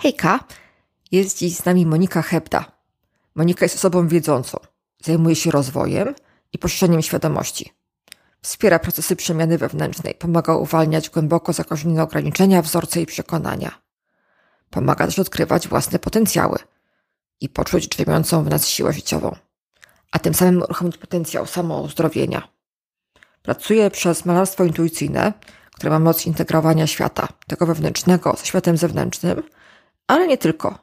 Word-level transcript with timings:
Hejka, 0.00 0.40
jest 1.12 1.38
dziś 1.38 1.56
z 1.56 1.64
nami 1.64 1.86
Monika 1.86 2.22
Hebda. 2.22 2.64
Monika 3.34 3.64
jest 3.64 3.76
osobą 3.76 4.08
wiedzącą, 4.08 4.58
zajmuje 5.04 5.36
się 5.36 5.50
rozwojem 5.50 6.14
i 6.52 6.58
poszerzeniem 6.58 7.02
świadomości. 7.02 7.72
Wspiera 8.42 8.78
procesy 8.78 9.16
przemiany 9.16 9.58
wewnętrznej, 9.58 10.14
pomaga 10.14 10.54
uwalniać 10.54 11.10
głęboko 11.10 11.52
zakorzenione 11.52 12.02
ograniczenia, 12.02 12.62
wzorce 12.62 13.00
i 13.00 13.06
przekonania. 13.06 13.80
Pomaga 14.70 15.06
też 15.06 15.18
odkrywać 15.18 15.68
własne 15.68 15.98
potencjały 15.98 16.58
i 17.40 17.48
poczuć 17.48 17.88
drzemiącą 17.88 18.44
w 18.44 18.48
nas 18.48 18.68
siłę 18.68 18.92
życiową, 18.92 19.36
a 20.10 20.18
tym 20.18 20.34
samym 20.34 20.62
uruchomić 20.62 20.98
potencjał 20.98 21.46
samouzdrowienia. 21.46 22.48
Pracuje 23.42 23.90
przez 23.90 24.24
malarstwo 24.24 24.64
intuicyjne, 24.64 25.32
które 25.72 25.90
ma 25.90 25.98
moc 25.98 26.26
integrowania 26.26 26.86
świata, 26.86 27.28
tego 27.46 27.66
wewnętrznego 27.66 28.36
ze 28.38 28.46
światem 28.46 28.76
zewnętrznym, 28.76 29.42
ale 30.08 30.26
nie 30.26 30.38
tylko. 30.38 30.78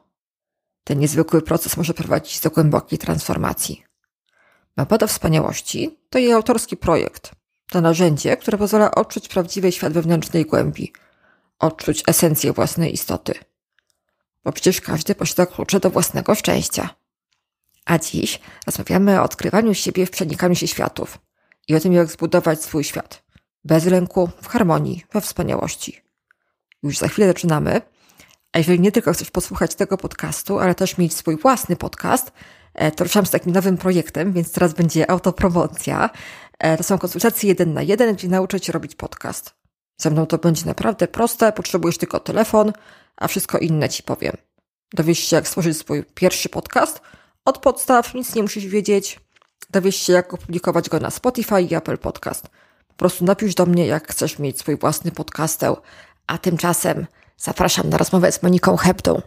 Ten 0.84 0.98
niezwykły 0.98 1.42
proces 1.42 1.76
może 1.76 1.94
prowadzić 1.94 2.40
do 2.40 2.50
głębokiej 2.50 2.98
transformacji. 2.98 3.84
Mapa 4.76 5.06
wspaniałości 5.06 5.98
to 6.10 6.18
jej 6.18 6.32
autorski 6.32 6.76
projekt. 6.76 7.30
To 7.70 7.80
narzędzie, 7.80 8.36
które 8.36 8.58
pozwala 8.58 8.90
odczuć 8.90 9.28
prawdziwy 9.28 9.72
świat 9.72 9.92
wewnętrznej 9.92 10.44
głębi, 10.44 10.92
odczuć 11.58 12.02
esencję 12.06 12.52
własnej 12.52 12.94
istoty. 12.94 13.34
Bo 14.44 14.52
przecież 14.52 14.80
każdy 14.80 15.14
posiada 15.14 15.46
klucze 15.46 15.80
do 15.80 15.90
własnego 15.90 16.34
szczęścia. 16.34 16.88
A 17.84 17.98
dziś 17.98 18.40
rozmawiamy 18.66 19.20
o 19.20 19.22
odkrywaniu 19.22 19.74
siebie 19.74 20.06
w 20.06 20.10
przenikaniu 20.10 20.54
się 20.54 20.68
światów 20.68 21.18
i 21.68 21.74
o 21.74 21.80
tym, 21.80 21.92
jak 21.92 22.10
zbudować 22.10 22.62
swój 22.62 22.84
świat. 22.84 23.22
Bez 23.64 23.84
lęku, 23.84 24.30
w 24.42 24.48
harmonii, 24.48 25.04
we 25.12 25.20
wspaniałości. 25.20 26.00
Już 26.82 26.98
za 26.98 27.08
chwilę 27.08 27.28
zaczynamy. 27.28 27.80
A 28.56 28.58
jeżeli 28.58 28.80
nie 28.80 28.92
tylko 28.92 29.12
chcesz 29.12 29.30
posłuchać 29.30 29.74
tego 29.74 29.98
podcastu, 29.98 30.58
ale 30.58 30.74
też 30.74 30.98
mieć 30.98 31.14
swój 31.14 31.36
własny 31.36 31.76
podcast, 31.76 32.32
e, 32.74 32.90
to 32.90 33.04
ruszam 33.04 33.26
z 33.26 33.30
takim 33.30 33.52
nowym 33.52 33.76
projektem, 33.76 34.32
więc 34.32 34.52
teraz 34.52 34.74
będzie 34.74 35.10
autopromocja. 35.10 36.10
E, 36.58 36.76
to 36.76 36.82
są 36.82 36.98
konsultacje 36.98 37.48
jeden 37.48 37.74
na 37.74 37.82
jeden, 37.82 38.14
gdzie 38.14 38.28
nauczę 38.28 38.60
Cię 38.60 38.72
robić 38.72 38.94
podcast. 38.94 39.54
Ze 40.00 40.10
mną 40.10 40.26
to 40.26 40.38
będzie 40.38 40.66
naprawdę 40.66 41.08
proste, 41.08 41.52
potrzebujesz 41.52 41.98
tylko 41.98 42.20
telefon, 42.20 42.72
a 43.16 43.28
wszystko 43.28 43.58
inne 43.58 43.88
Ci 43.88 44.02
powiem. 44.02 44.36
Dowiesz 44.92 45.18
się, 45.18 45.36
jak 45.36 45.48
stworzyć 45.48 45.78
swój 45.78 46.04
pierwszy 46.04 46.48
podcast. 46.48 47.00
Od 47.44 47.58
podstaw 47.58 48.14
nic 48.14 48.34
nie 48.34 48.42
musisz 48.42 48.66
wiedzieć. 48.66 49.20
Dowiesz 49.70 49.96
się, 49.96 50.12
jak 50.12 50.34
opublikować 50.34 50.88
go 50.88 51.00
na 51.00 51.10
Spotify 51.10 51.62
i 51.62 51.74
Apple 51.74 51.98
Podcast. 51.98 52.48
Po 52.88 52.94
prostu 52.94 53.24
napisz 53.24 53.54
do 53.54 53.66
mnie, 53.66 53.86
jak 53.86 54.08
chcesz 54.08 54.38
mieć 54.38 54.58
swój 54.58 54.76
własny 54.76 55.12
podcasteł, 55.12 55.76
a 56.26 56.38
tymczasem 56.38 57.06
zapraszam 57.36 57.88
na 57.88 57.98
rozmowę 57.98 58.32
z 58.32 58.42
Moniką 58.42 58.76
Hebdą. 58.76 59.22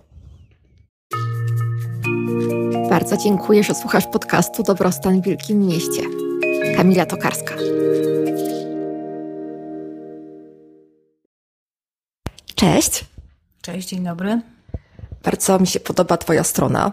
Bardzo 2.90 3.18
dziękuję, 3.18 3.64
że 3.64 3.76
słuchasz 3.76 4.08
podcastu 4.08 4.64
Dobrostan 4.64 5.22
w 5.22 5.26
Wielkim 5.26 5.68
Mieście. 5.68 6.02
Kamila 6.78 7.06
Tokarska. 7.06 7.56
Cześć. 12.56 13.06
Cześć, 13.62 13.88
dzień 13.88 14.04
dobry. 14.04 14.42
Bardzo 15.24 15.60
mi 15.60 15.68
się 15.68 15.80
podoba 15.80 16.18
Twoja 16.18 16.44
strona. 16.44 16.92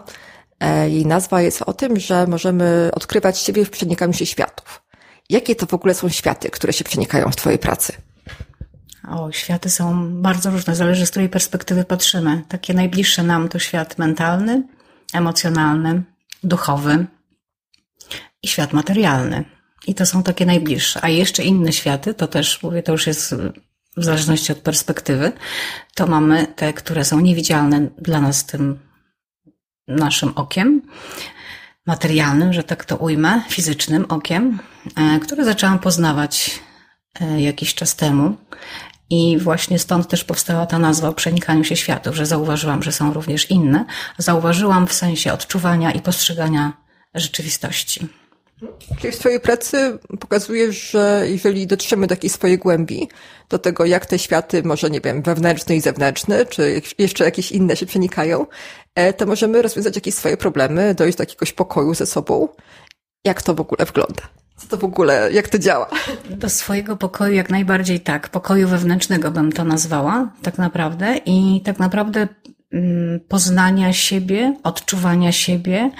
E, 0.59 0.89
jej 0.89 1.05
nazwa 1.05 1.41
jest 1.41 1.61
o 1.61 1.73
tym, 1.73 1.99
że 1.99 2.27
możemy 2.27 2.89
odkrywać 2.93 3.39
siebie 3.39 3.65
w 3.65 3.69
przenikaniu 3.69 4.13
się 4.13 4.25
światów. 4.25 4.83
Jakie 5.29 5.55
to 5.55 5.65
w 5.65 5.73
ogóle 5.73 5.93
są 5.93 6.09
światy, 6.09 6.49
które 6.49 6.73
się 6.73 6.83
przenikają 6.83 7.31
w 7.31 7.35
Twojej 7.35 7.59
pracy? 7.59 7.93
O, 9.09 9.31
światy 9.31 9.69
są 9.69 10.13
bardzo 10.21 10.51
różne, 10.51 10.75
zależy 10.75 11.05
z 11.05 11.11
której 11.11 11.29
perspektywy 11.29 11.83
patrzymy. 11.83 12.43
Takie 12.47 12.73
najbliższe 12.73 13.23
nam 13.23 13.49
to 13.49 13.59
świat 13.59 13.97
mentalny, 13.97 14.63
emocjonalny, 15.13 16.03
duchowy 16.43 17.05
i 18.43 18.47
świat 18.47 18.73
materialny. 18.73 19.45
I 19.87 19.95
to 19.95 20.05
są 20.05 20.23
takie 20.23 20.45
najbliższe. 20.45 20.99
A 21.03 21.09
jeszcze 21.09 21.43
inne 21.43 21.73
światy, 21.73 22.13
to 22.13 22.27
też 22.27 22.63
mówię, 22.63 22.83
to 22.83 22.91
już 22.91 23.07
jest 23.07 23.35
w 23.97 24.03
zależności 24.03 24.51
od 24.51 24.57
perspektywy, 24.57 25.31
to 25.95 26.07
mamy 26.07 26.47
te, 26.47 26.73
które 26.73 27.05
są 27.05 27.19
niewidzialne 27.19 27.89
dla 27.97 28.21
nas 28.21 28.45
tym 28.45 28.79
naszym 29.87 30.31
okiem, 30.35 30.81
materialnym, 31.85 32.53
że 32.53 32.63
tak 32.63 32.85
to 32.85 32.97
ujmę, 32.97 33.41
fizycznym 33.49 34.05
okiem, 34.09 34.59
e, 34.95 35.19
które 35.19 35.45
zaczęłam 35.45 35.79
poznawać 35.79 36.59
e, 37.21 37.41
jakiś 37.41 37.75
czas 37.75 37.95
temu. 37.95 38.37
I 39.09 39.37
właśnie 39.37 39.79
stąd 39.79 40.07
też 40.07 40.23
powstała 40.23 40.65
ta 40.65 40.79
nazwa 40.79 41.09
o 41.09 41.13
przenikaniu 41.13 41.63
się 41.63 41.75
światów, 41.75 42.15
że 42.15 42.25
zauważyłam, 42.25 42.83
że 42.83 42.91
są 42.91 43.13
również 43.13 43.51
inne. 43.51 43.85
Zauważyłam 44.17 44.87
w 44.87 44.93
sensie 44.93 45.33
odczuwania 45.33 45.91
i 45.91 46.01
postrzegania 46.01 46.73
rzeczywistości. 47.13 48.07
Czyli 49.01 49.13
w 49.13 49.15
swojej 49.15 49.39
pracy 49.39 49.99
pokazujesz, 50.19 50.91
że 50.91 51.25
jeżeli 51.27 51.67
dotrzemy 51.67 52.07
do 52.07 52.13
jakiejś 52.13 52.33
swojej 52.33 52.57
głębi, 52.57 53.09
do 53.49 53.59
tego 53.59 53.85
jak 53.85 54.05
te 54.05 54.19
światy, 54.19 54.63
może 54.63 54.89
nie 54.89 55.01
wiem, 55.01 55.21
wewnętrzne 55.21 55.75
i 55.75 55.81
zewnętrzne, 55.81 56.45
czy 56.45 56.81
jeszcze 56.97 57.23
jakieś 57.23 57.51
inne 57.51 57.75
się 57.75 57.85
przenikają, 57.85 58.45
e, 58.95 59.13
to 59.13 59.25
możemy 59.25 59.61
rozwiązać 59.61 59.95
jakieś 59.95 60.15
swoje 60.15 60.37
problemy, 60.37 60.95
dojść 60.95 61.17
do 61.17 61.21
jakiegoś 61.21 61.53
pokoju 61.53 61.93
ze 61.93 62.05
sobą. 62.05 62.47
Jak 63.25 63.41
to 63.41 63.53
w 63.53 63.61
ogóle 63.61 63.85
wygląda? 63.85 64.21
Co 64.57 64.67
to 64.67 64.77
w 64.77 64.83
ogóle, 64.83 65.31
jak 65.31 65.49
to 65.49 65.59
działa? 65.59 65.89
Do 66.29 66.49
swojego 66.49 66.97
pokoju 66.97 67.33
jak 67.33 67.49
najbardziej 67.49 67.99
tak. 67.99 68.29
Pokoju 68.29 68.67
wewnętrznego 68.67 69.31
bym 69.31 69.51
to 69.51 69.63
nazwała, 69.63 70.31
tak 70.41 70.57
naprawdę. 70.57 71.17
I 71.25 71.61
tak 71.65 71.79
naprawdę 71.79 72.27
mm, 72.73 73.19
poznania 73.19 73.93
siebie, 73.93 74.55
odczuwania 74.63 75.31
siebie, 75.31 75.91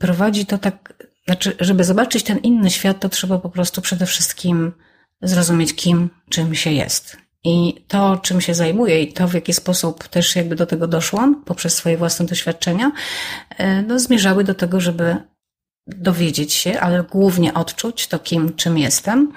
prowadzi 0.00 0.46
to 0.46 0.58
tak, 0.58 0.94
znaczy, 1.26 1.56
żeby 1.60 1.84
zobaczyć 1.84 2.22
ten 2.22 2.38
inny 2.38 2.70
świat, 2.70 3.00
to 3.00 3.08
trzeba 3.08 3.38
po 3.38 3.50
prostu 3.50 3.82
przede 3.82 4.06
wszystkim 4.06 4.72
zrozumieć, 5.22 5.74
kim, 5.74 6.10
czym 6.30 6.54
się 6.54 6.72
jest. 6.72 7.16
I 7.44 7.84
to, 7.88 8.16
czym 8.22 8.40
się 8.40 8.54
zajmuję 8.54 9.02
i 9.02 9.12
to, 9.12 9.28
w 9.28 9.34
jaki 9.34 9.52
sposób 9.52 10.08
też 10.08 10.36
jakby 10.36 10.56
do 10.56 10.66
tego 10.66 10.86
doszłam 10.86 11.44
poprzez 11.44 11.74
swoje 11.74 11.96
własne 11.96 12.26
doświadczenia, 12.26 12.92
e, 13.58 13.82
no, 13.82 13.98
zmierzały 13.98 14.44
do 14.44 14.54
tego, 14.54 14.80
żeby 14.80 15.16
dowiedzieć 15.86 16.52
się, 16.52 16.80
ale 16.80 17.02
głównie 17.02 17.54
odczuć 17.54 18.08
to, 18.08 18.18
kim, 18.18 18.54
czym 18.54 18.78
jestem. 18.78 19.32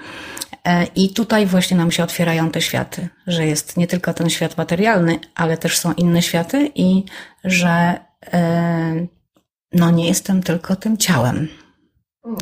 E, 0.64 0.84
I 0.84 1.14
tutaj 1.14 1.46
właśnie 1.46 1.76
nam 1.76 1.90
się 1.90 2.04
otwierają 2.04 2.50
te 2.50 2.60
światy, 2.60 3.08
że 3.26 3.46
jest 3.46 3.76
nie 3.76 3.86
tylko 3.86 4.14
ten 4.14 4.30
świat 4.30 4.56
materialny, 4.56 5.18
ale 5.34 5.58
też 5.58 5.78
są 5.78 5.92
inne 5.92 6.22
światy 6.22 6.70
i 6.74 7.04
że 7.44 8.00
e, 8.32 9.06
no 9.72 9.90
nie 9.90 10.08
jestem 10.08 10.42
tylko 10.42 10.76
tym 10.76 10.96
ciałem. 10.96 11.48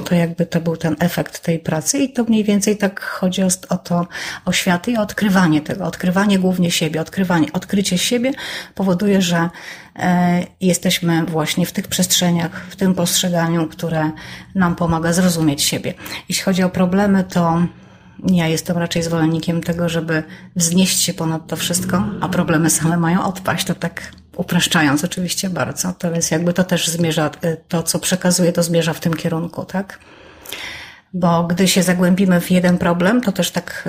To 0.05 0.15
jakby 0.15 0.47
to 0.47 0.61
był 0.61 0.77
ten 0.77 0.97
efekt 0.99 1.43
tej 1.43 1.59
pracy 1.59 1.99
i 1.99 2.13
to 2.13 2.25
mniej 2.25 2.45
więcej 2.45 2.77
tak 2.77 3.01
chodzi 3.01 3.43
o, 3.69 3.79
to, 3.79 4.07
o 4.45 4.53
światy 4.53 4.91
i 4.91 4.97
o 4.97 5.03
odkrywanie 5.03 5.61
tego, 5.61 5.85
odkrywanie 5.85 6.39
głównie 6.39 6.71
siebie, 6.71 7.01
odkrywanie, 7.01 7.53
odkrycie 7.53 7.99
siebie 7.99 8.33
powoduje, 8.75 9.23
że 9.23 9.49
jesteśmy 10.61 11.25
właśnie 11.25 11.67
w 11.67 11.73
tych 11.73 11.89
przestrzeniach, 11.89 12.67
w 12.71 12.77
tym 12.77 12.95
postrzeganiu, 12.95 13.67
które 13.67 14.11
nam 14.55 14.77
pomaga 14.77 15.13
zrozumieć 15.13 15.63
siebie. 15.63 15.95
Jeśli 16.29 16.45
chodzi 16.45 16.63
o 16.63 16.71
problemy, 16.71 17.25
to 17.25 17.63
ja 18.27 18.47
jestem 18.47 18.79
raczej 18.79 19.03
zwolennikiem 19.03 19.63
tego, 19.63 19.89
żeby 19.89 20.23
wznieść 20.57 21.01
się 21.01 21.15
ponad 21.15 21.47
to 21.47 21.57
wszystko, 21.57 22.05
a 22.21 22.29
problemy 22.29 22.71
same 22.71 22.97
mają 22.97 23.25
odpaść. 23.25 23.67
To 23.67 23.75
tak 23.75 24.13
upraszczając 24.37 25.05
oczywiście 25.05 25.51
bardzo. 25.51 25.93
To 25.93 26.13
więc 26.13 26.31
jakby 26.31 26.53
to 26.53 26.65
też 26.65 26.89
zmierza, 26.89 27.31
y, 27.45 27.57
to 27.69 27.83
co 27.83 27.99
przekazuje, 27.99 28.53
to 28.53 28.63
zmierza 28.63 28.93
w 28.93 29.01
tym 29.01 29.15
kierunku, 29.15 29.65
tak? 29.65 29.99
Bo 31.15 31.45
gdy 31.45 31.69
się 31.69 31.83
zagłębimy 31.83 32.41
w 32.41 32.51
jeden 32.51 32.79
problem, 32.79 33.21
to 33.21 33.33
też 33.33 33.51
tak 33.51 33.89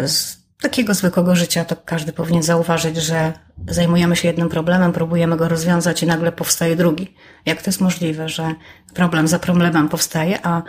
takiego 0.61 0.93
zwykłego 0.93 1.35
życia, 1.35 1.65
to 1.65 1.75
każdy 1.85 2.13
powinien 2.13 2.43
zauważyć, 2.43 2.97
że 2.97 3.33
zajmujemy 3.67 4.15
się 4.15 4.27
jednym 4.27 4.49
problemem, 4.49 4.93
próbujemy 4.93 5.37
go 5.37 5.47
rozwiązać 5.47 6.03
i 6.03 6.07
nagle 6.07 6.31
powstaje 6.31 6.75
drugi. 6.75 7.15
Jak 7.45 7.61
to 7.61 7.69
jest 7.69 7.81
możliwe, 7.81 8.29
że 8.29 8.55
problem 8.93 9.27
za 9.27 9.39
problemem 9.39 9.89
powstaje, 9.89 10.45
a 10.45 10.61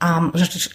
a 0.00 0.20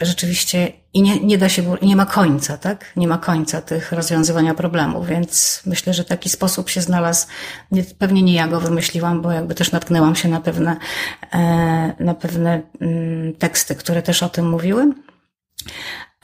rzeczywiście 0.02 0.72
i 0.94 1.02
nie, 1.02 1.20
nie 1.20 1.38
da 1.38 1.50
się, 1.50 1.76
nie 1.82 1.96
ma 1.96 2.06
końca, 2.06 2.58
tak? 2.58 2.86
Nie 2.96 3.08
ma 3.08 3.18
końca 3.18 3.62
tych 3.62 3.92
rozwiązywania 3.92 4.54
problemów, 4.54 5.08
więc 5.08 5.62
myślę, 5.66 5.94
że 5.94 6.04
taki 6.04 6.30
sposób 6.30 6.70
się 6.70 6.82
znalazł. 6.82 7.28
Nie, 7.72 7.84
pewnie 7.84 8.22
nie 8.22 8.34
ja 8.34 8.48
go 8.48 8.60
wymyśliłam, 8.60 9.22
bo 9.22 9.32
jakby 9.32 9.56
też 9.56 9.72
natknęłam 9.72 10.16
się 10.16 10.30
na 10.30 10.42
pewne, 10.42 10.78
e, 11.34 11.40
na 12.00 12.14
pewne 12.14 12.62
mm, 12.82 13.34
teksty, 13.34 13.76
które 13.76 14.02
też 14.02 14.24
o 14.24 14.30
tym 14.30 14.50
mówiły. 14.50 14.94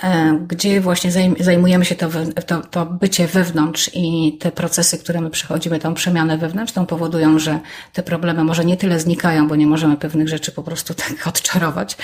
E, 0.04 0.40
gdzie 0.48 0.82
właśnie 0.82 1.12
zajmujemy 1.40 1.86
się 1.86 1.96
to, 1.96 2.10
to, 2.46 2.62
to 2.62 2.86
bycie 2.86 3.28
wewnątrz 3.28 3.92
i 3.94 4.38
te 4.40 4.52
procesy, 4.52 4.98
które 4.98 5.22
my 5.22 5.30
przechodzimy, 5.30 5.80
tą 5.80 5.94
przemianę 5.94 6.38
wewnętrzną 6.38 6.86
powodują, 6.86 7.40
że 7.40 7.60
te 7.94 8.04
problemy 8.04 8.44
może 8.44 8.66
nie 8.66 8.78
tyle 8.78 9.00
znikają, 9.00 9.48
bo 9.48 9.56
nie 9.56 9.68
możemy 9.68 9.98
pewnych 9.98 10.30
rzeczy 10.30 10.52
po 10.52 10.64
prostu 10.64 10.94
tak 11.08 11.28
odczarować, 11.28 11.98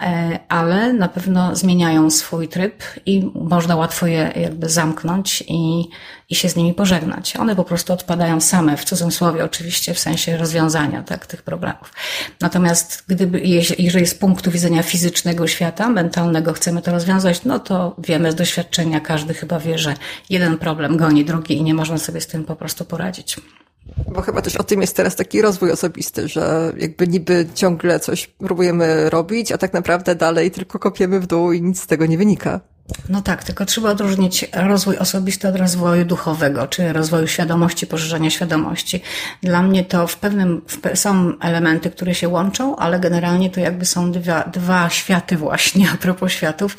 e, 0.00 0.38
ale 0.48 0.92
na 0.92 1.08
pewno 1.08 1.56
zmieniają 1.56 2.10
swój 2.10 2.48
tryb 2.48 2.82
i 3.06 3.30
można 3.34 3.76
łatwo 3.76 4.06
je 4.06 4.32
jakby 4.36 4.68
zamknąć 4.68 5.44
i, 5.48 5.88
i 6.30 6.34
się 6.34 6.48
z 6.48 6.56
nimi 6.56 6.74
pożegnać. 6.74 7.36
One 7.36 7.56
po 7.56 7.64
prostu 7.64 7.92
odpadają 7.92 8.40
same, 8.40 8.76
w 8.76 8.84
cudzysłowie 8.84 9.44
oczywiście, 9.44 9.94
w 9.94 9.98
sensie 9.98 10.36
rozwiązania 10.36 11.02
tak, 11.02 11.26
tych 11.26 11.42
problemów. 11.42 11.92
Natomiast 12.40 13.04
gdyby, 13.08 13.40
jeżeli 13.78 14.06
z 14.06 14.14
punktu 14.14 14.50
widzenia 14.50 14.82
fizycznego 14.82 15.46
świata, 15.46 15.88
mentalnego 15.88 16.52
chcemy 16.52 16.82
to 16.82 16.92
rozwiązać, 16.92 17.31
no 17.44 17.58
to 17.58 17.94
wiemy 17.98 18.32
z 18.32 18.34
doświadczenia, 18.34 19.00
każdy 19.00 19.34
chyba 19.34 19.60
wie, 19.60 19.78
że 19.78 19.94
jeden 20.30 20.58
problem 20.58 20.96
goni 20.96 21.24
drugi 21.24 21.56
i 21.56 21.62
nie 21.62 21.74
można 21.74 21.98
sobie 21.98 22.20
z 22.20 22.26
tym 22.26 22.44
po 22.44 22.56
prostu 22.56 22.84
poradzić. 22.84 23.36
Bo 24.12 24.22
chyba 24.22 24.42
też 24.42 24.56
o 24.56 24.62
tym 24.62 24.80
jest 24.80 24.96
teraz 24.96 25.16
taki 25.16 25.42
rozwój 25.42 25.70
osobisty, 25.70 26.28
że 26.28 26.72
jakby 26.76 27.08
niby 27.08 27.46
ciągle 27.54 28.00
coś 28.00 28.26
próbujemy 28.26 29.10
robić, 29.10 29.52
a 29.52 29.58
tak 29.58 29.72
naprawdę 29.72 30.14
dalej 30.14 30.50
tylko 30.50 30.78
kopiemy 30.78 31.20
w 31.20 31.26
dół 31.26 31.52
i 31.52 31.62
nic 31.62 31.80
z 31.80 31.86
tego 31.86 32.06
nie 32.06 32.18
wynika. 32.18 32.60
No 33.08 33.22
tak, 33.22 33.44
tylko 33.44 33.64
trzeba 33.64 33.90
odróżnić 33.90 34.46
rozwój 34.52 34.98
osobisty 34.98 35.48
od 35.48 35.56
rozwoju 35.56 36.04
duchowego, 36.04 36.66
czy 36.66 36.92
rozwoju 36.92 37.26
świadomości, 37.26 37.86
poszerzania 37.86 38.30
świadomości. 38.30 39.00
Dla 39.42 39.62
mnie 39.62 39.84
to 39.84 40.06
w 40.06 40.16
pewnym, 40.16 40.62
w, 40.68 40.98
są 40.98 41.32
elementy, 41.40 41.90
które 41.90 42.14
się 42.14 42.28
łączą, 42.28 42.76
ale 42.76 43.00
generalnie 43.00 43.50
to 43.50 43.60
jakby 43.60 43.84
są 43.84 44.12
dwa, 44.12 44.44
dwa 44.44 44.90
światy 44.90 45.36
właśnie, 45.36 45.86
a 45.94 45.96
propos 45.96 46.32
światów, 46.32 46.78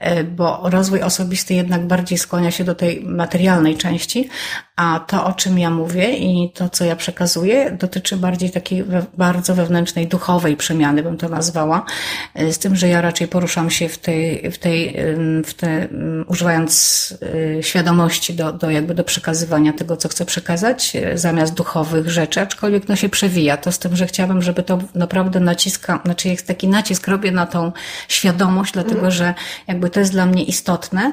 e, 0.00 0.24
bo 0.24 0.60
rozwój 0.64 1.02
osobisty 1.02 1.54
jednak 1.54 1.86
bardziej 1.86 2.18
skłania 2.18 2.50
się 2.50 2.64
do 2.64 2.74
tej 2.74 3.04
materialnej 3.04 3.76
części, 3.76 4.28
a 4.76 5.00
to, 5.06 5.26
o 5.26 5.32
czym 5.32 5.58
ja 5.58 5.70
mówię 5.70 6.16
i 6.16 6.52
to, 6.54 6.68
co 6.68 6.84
ja 6.84 6.96
przekazuję, 6.96 7.70
dotyczy 7.70 8.16
bardziej 8.16 8.50
takiej 8.50 8.84
bardzo 9.18 9.54
wewnętrznej, 9.54 10.06
duchowej 10.06 10.56
przemiany, 10.56 11.02
bym 11.02 11.16
to 11.16 11.28
nazwała, 11.28 11.84
e, 12.34 12.52
z 12.52 12.58
tym, 12.58 12.76
że 12.76 12.88
ja 12.88 13.00
raczej 13.00 13.28
poruszam 13.28 13.70
się 13.70 13.88
w 13.88 13.98
tej, 13.98 14.50
w 14.50 14.58
tej, 14.58 14.96
w 15.44 15.54
te, 15.54 15.88
używając 16.26 17.14
e, 17.58 17.62
świadomości 17.62 18.34
do, 18.34 18.52
do 18.52 18.70
jakby 18.70 18.94
do 18.94 19.04
przekazywania 19.04 19.72
tego, 19.72 19.96
co 19.96 20.08
chcę 20.08 20.24
przekazać, 20.24 20.96
e, 20.96 21.18
zamiast 21.18 21.54
duchowych 21.54 22.10
rzeczy, 22.10 22.40
aczkolwiek 22.40 22.88
no 22.88 22.96
się 22.96 23.08
przewija. 23.08 23.56
To 23.56 23.72
z 23.72 23.78
tym, 23.78 23.96
że 23.96 24.06
chciałabym, 24.06 24.42
żeby 24.42 24.62
to 24.62 24.78
naprawdę 24.94 25.40
naciska, 25.40 26.00
znaczy 26.04 26.28
jest 26.28 26.46
taki 26.46 26.68
nacisk 26.68 27.08
robię 27.08 27.32
na 27.32 27.46
tą 27.46 27.72
świadomość, 28.08 28.72
dlatego, 28.72 28.94
mhm. 28.94 29.12
że 29.12 29.34
jakby 29.68 29.90
to 29.90 30.00
jest 30.00 30.12
dla 30.12 30.26
mnie 30.26 30.44
istotne 30.44 31.12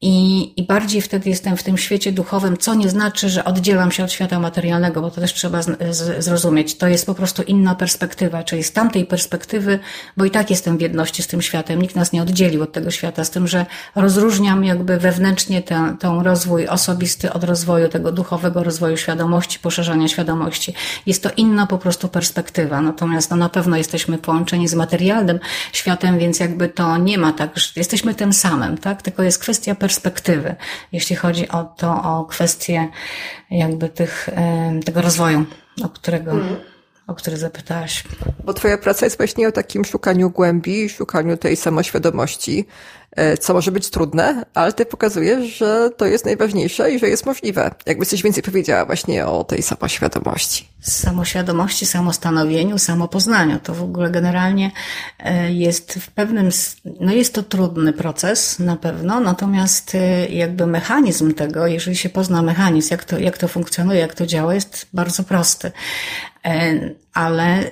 i, 0.00 0.52
I 0.60 0.66
bardziej 0.66 1.02
wtedy 1.02 1.30
jestem 1.30 1.56
w 1.56 1.62
tym 1.62 1.78
świecie 1.78 2.12
duchowym, 2.12 2.56
co 2.56 2.74
nie 2.74 2.88
znaczy, 2.88 3.28
że 3.28 3.44
oddzielam 3.44 3.92
się 3.92 4.04
od 4.04 4.12
świata 4.12 4.40
materialnego, 4.40 5.00
bo 5.00 5.10
to 5.10 5.20
też 5.20 5.34
trzeba 5.34 5.62
z, 5.62 5.96
z, 5.96 6.24
zrozumieć. 6.24 6.76
To 6.76 6.88
jest 6.88 7.06
po 7.06 7.14
prostu 7.14 7.42
inna 7.42 7.74
perspektywa, 7.74 8.42
czyli 8.42 8.62
z 8.62 8.72
tamtej 8.72 9.06
perspektywy, 9.06 9.78
bo 10.16 10.24
i 10.24 10.30
tak 10.30 10.50
jestem 10.50 10.78
w 10.78 10.80
jedności 10.80 11.22
z 11.22 11.26
tym 11.26 11.42
światem, 11.42 11.82
nikt 11.82 11.96
nas 11.96 12.12
nie 12.12 12.22
oddzielił 12.22 12.62
od 12.62 12.72
tego 12.72 12.90
świata, 12.90 13.24
z 13.24 13.30
tym, 13.30 13.48
że 13.48 13.66
rozróżniam 13.94 14.64
jakby 14.64 14.98
wewnętrznie 14.98 15.62
ten, 15.62 15.96
ten 15.96 16.20
rozwój 16.20 16.68
osobisty 16.68 17.32
od 17.32 17.44
rozwoju 17.44 17.88
tego 17.88 18.12
duchowego 18.12 18.62
rozwoju 18.62 18.96
świadomości, 18.96 19.58
poszerzania 19.58 20.08
świadomości. 20.08 20.74
Jest 21.06 21.22
to 21.22 21.30
inna 21.36 21.66
po 21.66 21.78
prostu 21.78 22.08
perspektywa. 22.08 22.80
Natomiast 22.80 23.30
no, 23.30 23.36
na 23.36 23.48
pewno 23.48 23.76
jesteśmy 23.76 24.18
połączeni 24.18 24.68
z 24.68 24.74
materialnym 24.74 25.40
światem, 25.72 26.18
więc 26.18 26.40
jakby 26.40 26.68
to 26.68 26.96
nie 26.96 27.18
ma 27.18 27.32
tak, 27.32 27.58
że 27.58 27.68
jesteśmy 27.76 28.14
tym 28.14 28.32
samym, 28.32 28.78
tak? 28.78 29.02
Tylko 29.02 29.22
jest 29.22 29.38
kwestia 29.38 29.74
perspektywy 29.74 29.95
perspektywy, 30.00 30.56
jeśli 30.92 31.16
chodzi 31.16 31.48
o 31.48 31.64
to, 31.64 32.02
o 32.02 32.24
kwestię 32.24 32.88
jakby 33.50 33.88
tych, 33.88 34.28
tego 34.84 35.02
rozwoju, 35.02 35.44
o 35.84 35.88
którego, 35.88 36.30
mm. 36.30 36.56
o 37.06 37.14
który 37.14 37.36
zapytałaś. 37.36 38.04
Bo 38.44 38.54
twoja 38.54 38.78
praca 38.78 39.06
jest 39.06 39.16
właśnie 39.16 39.48
o 39.48 39.52
takim 39.52 39.84
szukaniu 39.84 40.30
głębi, 40.30 40.88
szukaniu 40.88 41.36
tej 41.36 41.56
samoświadomości, 41.56 42.66
co 43.40 43.54
może 43.54 43.72
być 43.72 43.90
trudne, 43.90 44.44
ale 44.54 44.72
ty 44.72 44.86
pokazujesz, 44.86 45.56
że 45.56 45.90
to 45.96 46.06
jest 46.06 46.24
najważniejsze 46.24 46.92
i 46.92 46.98
że 46.98 47.08
jest 47.08 47.26
możliwe. 47.26 47.70
Jakby 47.86 48.06
coś 48.06 48.22
więcej 48.22 48.42
powiedziała 48.42 48.84
właśnie 48.84 49.26
o 49.26 49.44
tej 49.44 49.62
samoświadomości. 49.62 50.68
Samoświadomości, 50.80 51.86
samostanowieniu, 51.86 52.78
samopoznaniu. 52.78 53.58
To 53.62 53.74
w 53.74 53.82
ogóle 53.82 54.10
generalnie 54.10 54.70
e, 55.18 55.52
jest 55.52 55.92
w 55.92 56.10
pewnym, 56.10 56.48
no 57.00 57.12
jest 57.12 57.34
to 57.34 57.42
trudny 57.42 57.92
proces 57.92 58.58
na 58.58 58.76
pewno, 58.76 59.20
natomiast 59.20 59.94
e, 59.94 60.28
jakby 60.28 60.66
mechanizm 60.66 61.34
tego, 61.34 61.66
jeżeli 61.66 61.96
się 61.96 62.08
pozna 62.08 62.42
mechanizm, 62.42 62.88
jak 62.90 63.04
to, 63.04 63.18
jak 63.18 63.38
to 63.38 63.48
funkcjonuje, 63.48 64.00
jak 64.00 64.14
to 64.14 64.26
działa, 64.26 64.54
jest 64.54 64.86
bardzo 64.92 65.22
prosty 65.22 65.72
ale 67.16 67.70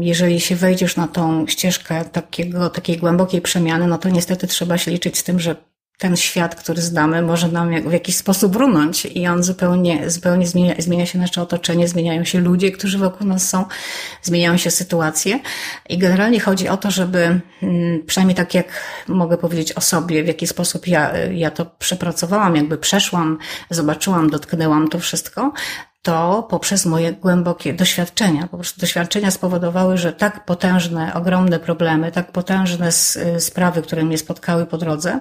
jeżeli 0.00 0.40
się 0.40 0.56
wejdziesz 0.56 0.96
na 0.96 1.08
tą 1.08 1.46
ścieżkę 1.46 2.04
takiego, 2.04 2.70
takiej 2.70 2.96
głębokiej 2.96 3.40
przemiany, 3.40 3.86
no 3.86 3.98
to 3.98 4.08
niestety 4.08 4.46
trzeba 4.46 4.78
się 4.78 4.90
liczyć 4.90 5.18
z 5.18 5.24
tym, 5.24 5.40
że 5.40 5.56
ten 5.98 6.16
świat, 6.16 6.54
który 6.54 6.82
znamy, 6.82 7.22
może 7.22 7.48
nam 7.48 7.88
w 7.88 7.92
jakiś 7.92 8.16
sposób 8.16 8.56
runąć 8.56 9.06
i 9.06 9.26
on 9.26 9.42
zupełnie, 9.42 10.10
zupełnie 10.10 10.46
zmienia, 10.46 10.74
zmienia 10.78 11.06
się 11.06 11.18
nasze 11.18 11.42
otoczenie, 11.42 11.88
zmieniają 11.88 12.24
się 12.24 12.40
ludzie, 12.40 12.72
którzy 12.72 12.98
wokół 12.98 13.26
nas 13.26 13.48
są, 13.48 13.64
zmieniają 14.22 14.56
się 14.56 14.70
sytuacje. 14.70 15.40
I 15.88 15.98
generalnie 15.98 16.40
chodzi 16.40 16.68
o 16.68 16.76
to, 16.76 16.90
żeby, 16.90 17.40
przynajmniej 18.06 18.36
tak 18.36 18.54
jak 18.54 18.66
mogę 19.08 19.36
powiedzieć 19.36 19.72
o 19.72 19.80
sobie, 19.80 20.24
w 20.24 20.26
jaki 20.26 20.46
sposób 20.46 20.86
ja, 20.86 21.16
ja 21.16 21.50
to 21.50 21.66
przepracowałam, 21.78 22.56
jakby 22.56 22.78
przeszłam, 22.78 23.38
zobaczyłam, 23.70 24.30
dotknęłam 24.30 24.88
to 24.88 24.98
wszystko, 24.98 25.52
to 26.04 26.46
poprzez 26.50 26.86
moje 26.86 27.12
głębokie 27.12 27.74
doświadczenia. 27.74 28.48
Po 28.50 28.56
prostu 28.56 28.80
doświadczenia 28.80 29.30
spowodowały, 29.30 29.98
że 29.98 30.12
tak 30.12 30.44
potężne, 30.44 31.14
ogromne 31.14 31.58
problemy, 31.58 32.12
tak 32.12 32.32
potężne 32.32 32.92
sprawy, 33.38 33.82
które 33.82 34.04
mnie 34.04 34.18
spotkały 34.18 34.66
po 34.66 34.78
drodze, 34.78 35.20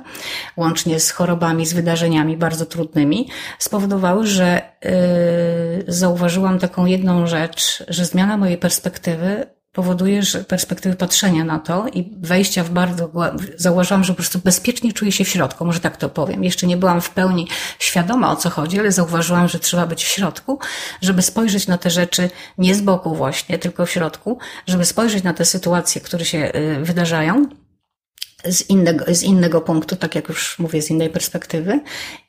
łącznie 0.57 0.99
z 0.99 1.11
chorobami, 1.11 1.65
z 1.65 1.73
wydarzeniami 1.73 2.37
bardzo 2.37 2.65
trudnymi, 2.65 3.29
spowodowały, 3.59 4.27
że 4.27 4.61
yy, 4.83 4.91
zauważyłam 5.87 6.59
taką 6.59 6.85
jedną 6.85 7.27
rzecz, 7.27 7.83
że 7.87 8.05
zmiana 8.05 8.37
mojej 8.37 8.57
perspektywy 8.57 9.45
powoduje, 9.73 10.23
że 10.23 10.43
perspektywy 10.43 10.95
patrzenia 10.95 11.43
na 11.43 11.59
to 11.59 11.87
i 11.93 12.13
wejścia 12.21 12.63
w 12.63 12.69
bardzo, 12.69 13.09
zauważyłam, 13.55 14.03
że 14.03 14.13
po 14.13 14.17
prostu 14.17 14.39
bezpiecznie 14.39 14.93
czuję 14.93 15.11
się 15.11 15.25
w 15.25 15.29
środku, 15.29 15.65
może 15.65 15.79
tak 15.79 15.97
to 15.97 16.09
powiem. 16.09 16.43
Jeszcze 16.43 16.67
nie 16.67 16.77
byłam 16.77 17.01
w 17.01 17.09
pełni 17.09 17.47
świadoma 17.79 18.31
o 18.31 18.35
co 18.35 18.49
chodzi, 18.49 18.79
ale 18.79 18.91
zauważyłam, 18.91 19.47
że 19.47 19.59
trzeba 19.59 19.85
być 19.85 20.03
w 20.03 20.07
środku, 20.07 20.59
żeby 21.01 21.21
spojrzeć 21.21 21.67
na 21.67 21.77
te 21.77 21.89
rzeczy 21.89 22.29
nie 22.57 22.75
z 22.75 22.81
boku 22.81 23.15
właśnie, 23.15 23.57
tylko 23.57 23.85
w 23.85 23.91
środku, 23.91 24.37
żeby 24.67 24.85
spojrzeć 24.85 25.23
na 25.23 25.33
te 25.33 25.45
sytuacje, 25.45 26.01
które 26.01 26.25
się 26.25 26.51
y, 26.55 26.83
wydarzają 26.83 27.45
z 28.45 28.69
innego, 28.69 29.05
z 29.07 29.23
innego 29.23 29.61
punktu, 29.61 29.95
tak 29.95 30.15
jak 30.15 30.29
już 30.29 30.59
mówię, 30.59 30.81
z 30.81 30.89
innej 30.89 31.09
perspektywy 31.09 31.79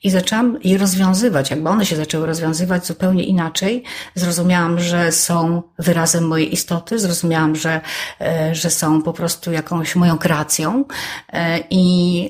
i 0.03 0.09
zaczęłam 0.09 0.57
je 0.63 0.77
rozwiązywać. 0.77 1.51
Jakby 1.51 1.69
one 1.69 1.85
się 1.85 1.95
zaczęły 1.95 2.25
rozwiązywać 2.25 2.85
zupełnie 2.85 3.23
inaczej. 3.23 3.83
Zrozumiałam, 4.15 4.79
że 4.79 5.11
są 5.11 5.61
wyrazem 5.79 6.27
mojej 6.27 6.53
istoty, 6.53 6.99
zrozumiałam, 6.99 7.55
że, 7.55 7.81
e, 8.21 8.55
że 8.55 8.69
są 8.69 9.01
po 9.01 9.13
prostu 9.13 9.51
jakąś 9.51 9.95
moją 9.95 10.17
kreacją 10.17 10.85
e, 11.33 11.59
i, 11.69 12.25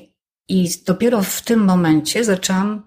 i 0.48 0.70
dopiero 0.86 1.22
w 1.22 1.42
tym 1.42 1.64
momencie 1.64 2.24
zaczęłam 2.24 2.85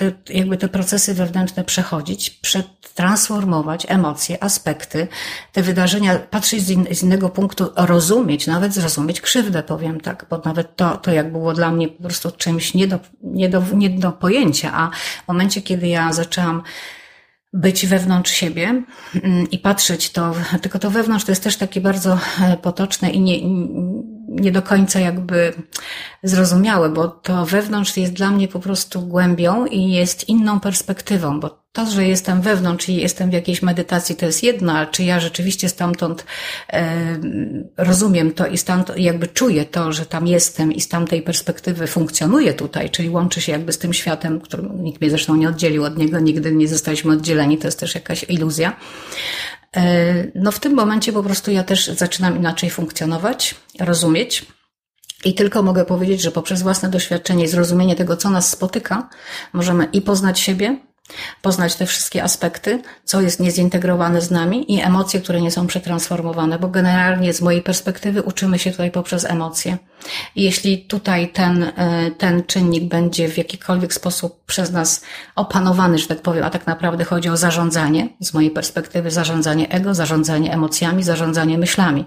te, 0.00 0.34
jakby 0.34 0.56
te 0.56 0.68
procesy 0.68 1.14
wewnętrzne 1.14 1.64
przechodzić, 1.64 2.30
przetransformować 2.30 3.86
emocje, 3.88 4.42
aspekty, 4.42 5.08
te 5.52 5.62
wydarzenia, 5.62 6.18
patrzeć 6.18 6.62
z, 6.62 6.70
in, 6.70 6.86
z, 6.94 7.02
innego 7.02 7.28
punktu, 7.28 7.66
rozumieć, 7.76 8.46
nawet 8.46 8.74
zrozumieć 8.74 9.20
krzywdę, 9.20 9.62
powiem 9.62 10.00
tak, 10.00 10.26
bo 10.30 10.42
nawet 10.44 10.76
to, 10.76 10.96
to 10.96 11.12
jak 11.12 11.32
było 11.32 11.54
dla 11.54 11.70
mnie 11.70 11.88
po 11.88 12.02
prostu 12.02 12.30
czymś 12.30 12.74
nie 12.74 12.88
do, 12.88 12.98
nie 13.22 13.48
do, 13.48 13.62
nie 13.74 13.90
do 13.90 14.12
pojęcia, 14.12 14.70
a 14.74 14.90
w 15.24 15.28
momencie, 15.28 15.62
kiedy 15.62 15.88
ja 15.88 16.12
zaczęłam 16.12 16.62
być 17.52 17.86
wewnątrz 17.86 18.32
siebie 18.32 18.82
mm, 19.14 19.50
i 19.50 19.58
patrzeć 19.58 20.10
to, 20.10 20.34
tylko 20.62 20.78
to 20.78 20.90
wewnątrz 20.90 21.24
to 21.24 21.32
jest 21.32 21.42
też 21.42 21.56
takie 21.56 21.80
bardzo 21.80 22.18
e, 22.42 22.56
potoczne 22.56 23.10
i 23.10 23.20
nie, 23.20 23.38
nie 24.30 24.52
do 24.52 24.62
końca 24.62 25.00
jakby 25.00 25.52
zrozumiałe, 26.22 26.88
bo 26.88 27.08
to 27.08 27.46
wewnątrz 27.46 27.96
jest 27.96 28.12
dla 28.12 28.30
mnie 28.30 28.48
po 28.48 28.60
prostu 28.60 29.00
głębią 29.00 29.66
i 29.66 29.92
jest 29.92 30.28
inną 30.28 30.60
perspektywą, 30.60 31.40
bo 31.40 31.60
to, 31.72 31.86
że 31.86 32.06
jestem 32.06 32.40
wewnątrz 32.40 32.88
i 32.88 32.96
jestem 32.96 33.30
w 33.30 33.32
jakiejś 33.32 33.62
medytacji, 33.62 34.16
to 34.16 34.26
jest 34.26 34.42
jedno, 34.42 34.72
ale 34.72 34.86
czy 34.86 35.04
ja 35.04 35.20
rzeczywiście 35.20 35.68
stamtąd 35.68 36.24
e, 36.72 37.18
rozumiem 37.76 38.32
to 38.32 38.46
i 38.46 38.58
stamtąd 38.58 38.98
jakby 38.98 39.26
czuję 39.26 39.64
to, 39.64 39.92
że 39.92 40.06
tam 40.06 40.26
jestem 40.26 40.72
i 40.72 40.80
z 40.80 40.88
tamtej 40.88 41.22
perspektywy 41.22 41.86
funkcjonuję 41.86 42.54
tutaj, 42.54 42.90
czyli 42.90 43.10
łączy 43.10 43.40
się 43.40 43.52
jakby 43.52 43.72
z 43.72 43.78
tym 43.78 43.92
światem, 43.94 44.40
którym 44.40 44.84
nikt 44.84 45.00
mnie 45.00 45.10
zresztą 45.10 45.36
nie 45.36 45.48
oddzielił 45.48 45.84
od 45.84 45.98
niego, 45.98 46.20
nigdy 46.20 46.52
nie 46.52 46.68
zostaliśmy 46.68 47.12
oddzieleni, 47.12 47.58
to 47.58 47.68
jest 47.68 47.80
też 47.80 47.94
jakaś 47.94 48.24
iluzja. 48.28 48.76
E, 49.76 50.14
no 50.34 50.52
w 50.52 50.60
tym 50.60 50.74
momencie 50.74 51.12
po 51.12 51.22
prostu 51.22 51.50
ja 51.50 51.64
też 51.64 51.86
zaczynam 51.86 52.36
inaczej 52.36 52.70
funkcjonować, 52.70 53.54
rozumieć. 53.80 54.46
I 55.24 55.34
tylko 55.34 55.62
mogę 55.62 55.84
powiedzieć, 55.84 56.22
że 56.22 56.30
poprzez 56.30 56.62
własne 56.62 56.88
doświadczenie 56.88 57.44
i 57.44 57.48
zrozumienie 57.48 57.96
tego, 57.96 58.16
co 58.16 58.30
nas 58.30 58.50
spotyka, 58.50 59.08
możemy 59.52 59.84
i 59.84 60.02
poznać 60.02 60.40
siebie, 60.40 60.78
poznać 61.42 61.74
te 61.74 61.86
wszystkie 61.86 62.22
aspekty, 62.22 62.82
co 63.04 63.20
jest 63.20 63.40
niezintegrowane 63.40 64.20
z 64.20 64.30
nami 64.30 64.74
i 64.74 64.80
emocje, 64.80 65.20
które 65.20 65.40
nie 65.40 65.50
są 65.50 65.66
przetransformowane, 65.66 66.58
bo 66.58 66.68
generalnie 66.68 67.32
z 67.32 67.42
mojej 67.42 67.62
perspektywy 67.62 68.22
uczymy 68.22 68.58
się 68.58 68.70
tutaj 68.70 68.90
poprzez 68.90 69.24
emocje. 69.24 69.78
I 70.36 70.42
jeśli 70.42 70.78
tutaj 70.78 71.28
ten, 71.28 71.62
e, 71.62 72.10
ten 72.18 72.44
czynnik 72.44 72.84
będzie 72.84 73.28
w 73.28 73.38
jakikolwiek 73.38 73.94
sposób 73.94 74.44
przez 74.46 74.70
nas 74.70 75.02
opanowany, 75.36 75.98
że 75.98 76.06
tak 76.06 76.22
powiem, 76.22 76.44
a 76.44 76.50
tak 76.50 76.66
naprawdę 76.66 77.04
chodzi 77.04 77.28
o 77.28 77.36
zarządzanie, 77.36 78.08
z 78.20 78.34
mojej 78.34 78.50
perspektywy 78.50 79.10
zarządzanie 79.10 79.68
ego, 79.68 79.94
zarządzanie 79.94 80.52
emocjami, 80.52 81.02
zarządzanie 81.02 81.58
myślami. 81.58 82.04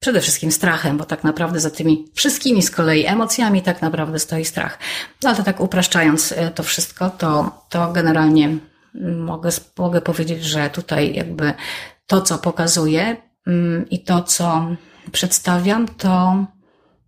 Przede 0.00 0.20
wszystkim 0.20 0.52
strachem, 0.52 0.98
bo 0.98 1.04
tak 1.04 1.24
naprawdę 1.24 1.60
za 1.60 1.70
tymi 1.70 2.04
wszystkimi 2.14 2.62
z 2.62 2.70
kolei 2.70 3.06
emocjami 3.06 3.62
tak 3.62 3.82
naprawdę 3.82 4.18
stoi 4.18 4.44
strach. 4.44 4.78
No 5.22 5.30
ale 5.30 5.44
tak 5.44 5.60
upraszczając 5.60 6.32
e, 6.32 6.50
to 6.50 6.62
wszystko, 6.62 7.10
to, 7.10 7.62
to 7.68 7.92
generalnie 7.92 8.58
mogę, 9.16 9.48
mogę 9.78 10.00
powiedzieć, 10.00 10.44
że 10.44 10.70
tutaj 10.70 11.14
jakby 11.14 11.54
to, 12.06 12.22
co 12.22 12.38
pokazuję 12.38 13.16
mm, 13.46 13.88
i 13.90 14.04
to, 14.04 14.22
co 14.22 14.66
przedstawiam, 15.12 15.88
to 15.88 16.44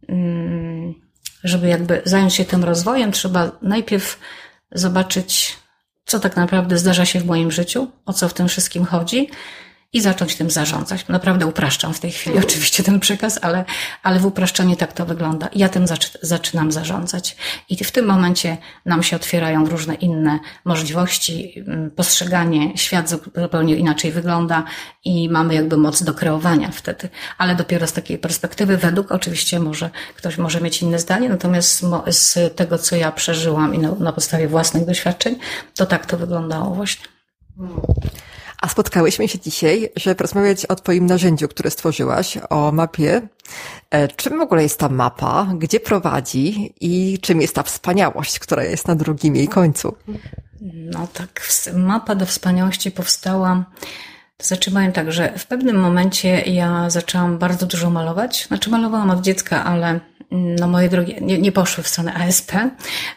mm, 0.09 0.95
żeby 1.45 1.69
jakby 1.69 2.03
zająć 2.05 2.35
się 2.35 2.45
tym 2.45 2.65
rozwojem, 2.65 3.13
trzeba 3.13 3.51
najpierw 3.63 4.19
zobaczyć, 4.73 5.57
co 6.07 6.21
tak 6.21 6.37
naprawdę 6.37 6.79
zdarza 6.79 7.05
się 7.05 7.21
w 7.21 7.27
moim 7.27 7.53
życiu, 7.53 7.91
o 8.07 8.13
co 8.13 8.29
w 8.29 8.35
tym 8.35 8.49
wszystkim 8.49 8.85
chodzi, 8.85 9.31
i 9.97 10.01
zacząć 10.01 10.37
tym 10.37 10.51
zarządzać. 10.51 11.09
Naprawdę 11.09 11.47
upraszczam 11.47 11.95
w 11.95 12.01
tej 12.01 12.11
chwili 12.11 12.39
oczywiście 12.47 12.83
ten 12.83 13.01
przekaz, 13.01 13.39
ale, 13.43 13.65
ale 14.03 14.19
w 14.19 14.27
upraszczeniu 14.27 14.77
tak 14.77 14.93
to 14.93 15.07
wygląda. 15.07 15.49
Ja 15.55 15.69
tym 15.69 15.87
zaczynam 16.23 16.73
zarządzać. 16.73 17.37
I 17.69 17.85
w 17.85 17.91
tym 17.91 18.07
momencie 18.07 18.57
nam 18.87 19.03
się 19.03 19.17
otwierają 19.17 19.67
różne 19.67 19.95
inne 19.95 20.39
możliwości, 20.65 21.65
mm, 21.67 21.91
postrzeganie, 21.91 22.79
świat 22.79 23.11
zupełnie 23.11 23.77
inaczej 23.77 24.13
wygląda 24.13 24.65
i 25.05 25.29
mamy 25.29 25.55
jakby 25.55 25.77
moc 25.77 26.03
do 26.03 26.15
kreowania 26.15 26.71
wtedy. 26.71 27.09
Ale 27.39 27.55
dopiero 27.55 27.87
z 27.87 27.93
takiej 27.93 28.19
perspektywy, 28.19 28.77
według 28.77 29.13
oczywiście 29.13 29.61
może 29.61 29.91
ktoś 30.17 30.39
może 30.39 30.61
mieć 30.61 30.83
inne 30.83 30.99
zdanie, 30.99 31.29
natomiast 31.29 31.85
z 32.07 32.57
tego, 32.57 32.79
co 32.79 32.97
ja 32.97 33.13
przeżyłam 33.13 33.75
i 33.75 33.79
na, 33.79 33.95
na 33.95 34.13
podstawie 34.13 34.49
własnych 34.49 34.85
doświadczeń, 34.87 35.37
to 35.75 35.87
tak 35.87 36.07
to 36.07 36.17
wyglądało 36.17 36.75
właśnie. 36.75 37.05
A 38.63 38.69
spotkałyśmy 38.69 39.29
się 39.29 39.39
dzisiaj, 39.39 39.89
żeby 39.97 40.17
porozmawiać 40.17 40.67
o 40.67 40.77
Twoim 40.77 41.07
narzędziu, 41.07 41.49
które 41.49 41.71
stworzyłaś, 41.71 42.39
o 42.51 42.73
mapie. 42.73 43.29
E, 43.91 44.09
czym 44.09 44.39
w 44.39 44.43
ogóle 44.43 44.63
jest 44.63 44.79
ta 44.79 44.89
mapa? 44.89 45.47
Gdzie 45.59 45.81
prowadzi? 45.81 46.75
I 46.81 47.19
czym 47.19 47.41
jest 47.41 47.55
ta 47.55 47.63
wspaniałość, 47.63 48.39
która 48.39 48.65
jest 48.65 48.89
na 48.89 48.95
drugim 48.95 49.37
jej 49.37 49.49
końcu? 49.49 49.97
No 50.61 51.09
tak, 51.13 51.49
mapa 51.75 52.15
do 52.15 52.27
wspaniałości 52.27 52.91
powstała. 52.91 53.65
To 54.37 54.47
znaczy, 54.47 54.71
tak, 54.93 55.13
że 55.13 55.39
w 55.39 55.47
pewnym 55.47 55.77
momencie 55.77 56.41
ja 56.41 56.91
zaczęłam 56.91 57.39
bardzo 57.39 57.67
dużo 57.67 57.91
malować. 57.91 58.47
Znaczy, 58.49 58.71
malowałam 58.71 59.11
od 59.11 59.21
dziecka, 59.21 59.65
ale 59.65 60.01
no 60.31 60.69
moje 60.69 60.89
drogie, 60.89 61.21
nie, 61.21 61.39
nie 61.39 61.53
poszły 61.53 61.85
w 61.85 61.89
stronę 61.89 62.15
ASP. 62.15 62.53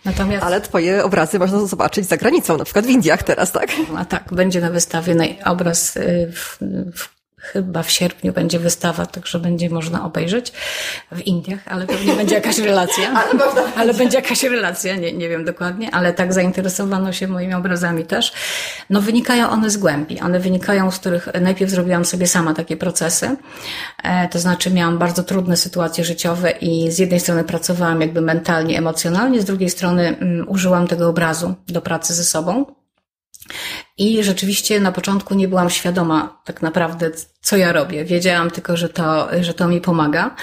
Natomiast... 0.05 0.43
Ale 0.43 0.61
twoje 0.61 1.03
obrazy 1.03 1.39
można 1.39 1.65
zobaczyć 1.65 2.07
za 2.07 2.17
granicą, 2.17 2.57
na 2.57 2.63
przykład 2.63 2.85
w 2.85 2.89
Indiach 2.89 3.23
teraz, 3.23 3.51
tak? 3.51 3.69
A 3.97 4.05
tak, 4.05 4.33
będzie 4.33 4.61
na 4.61 4.69
wystawie 4.69 5.15
obraz 5.45 5.97
y, 5.97 6.31
w, 6.33 6.57
w 6.95 7.18
Chyba 7.53 7.83
w 7.83 7.91
sierpniu 7.91 8.33
będzie 8.33 8.59
wystawa, 8.59 9.05
także 9.05 9.39
będzie 9.39 9.69
można 9.69 10.05
obejrzeć 10.05 10.51
w 11.11 11.21
Indiach, 11.21 11.59
ale 11.65 11.87
pewnie 11.87 12.13
będzie 12.13 12.35
jakaś 12.35 12.59
relacja. 12.59 13.11
ale, 13.21 13.29
ale 13.75 13.93
będzie 13.93 14.17
jakaś 14.17 14.43
relacja, 14.43 14.95
nie, 14.95 15.13
nie 15.13 15.29
wiem 15.29 15.45
dokładnie, 15.45 15.91
ale 15.91 16.13
tak 16.13 16.33
zainteresowano 16.33 17.13
się 17.13 17.27
moimi 17.27 17.53
obrazami 17.53 18.05
też. 18.05 18.33
No 18.89 19.01
wynikają 19.01 19.49
one 19.49 19.69
z 19.69 19.77
głębi. 19.77 20.19
One 20.19 20.39
wynikają, 20.39 20.91
z 20.91 20.99
których 20.99 21.27
najpierw 21.41 21.71
zrobiłam 21.71 22.05
sobie 22.05 22.27
sama 22.27 22.53
takie 22.53 22.77
procesy. 22.77 23.35
E, 24.03 24.27
to 24.27 24.39
znaczy 24.39 24.71
miałam 24.71 24.97
bardzo 24.97 25.23
trudne 25.23 25.57
sytuacje 25.57 26.03
życiowe 26.03 26.51
i 26.51 26.91
z 26.91 26.99
jednej 26.99 27.19
strony 27.19 27.43
pracowałam 27.43 28.01
jakby 28.01 28.21
mentalnie, 28.21 28.77
emocjonalnie, 28.77 29.41
z 29.41 29.45
drugiej 29.45 29.69
strony 29.69 30.15
um, 30.21 30.49
użyłam 30.49 30.87
tego 30.87 31.09
obrazu 31.09 31.55
do 31.67 31.81
pracy 31.81 32.13
ze 32.13 32.23
sobą. 32.23 32.65
I 33.99 34.23
rzeczywiście 34.23 34.79
na 34.79 34.91
początku 34.91 35.35
nie 35.35 35.47
byłam 35.47 35.69
świadoma 35.69 36.41
tak 36.45 36.61
naprawdę, 36.61 37.11
co 37.41 37.57
ja 37.57 37.71
robię. 37.71 38.05
Wiedziałam 38.05 38.51
tylko, 38.51 38.77
że 38.77 38.89
to, 38.89 39.27
że 39.41 39.53
to 39.53 39.67
mi 39.67 39.81
pomaga. 39.81 40.35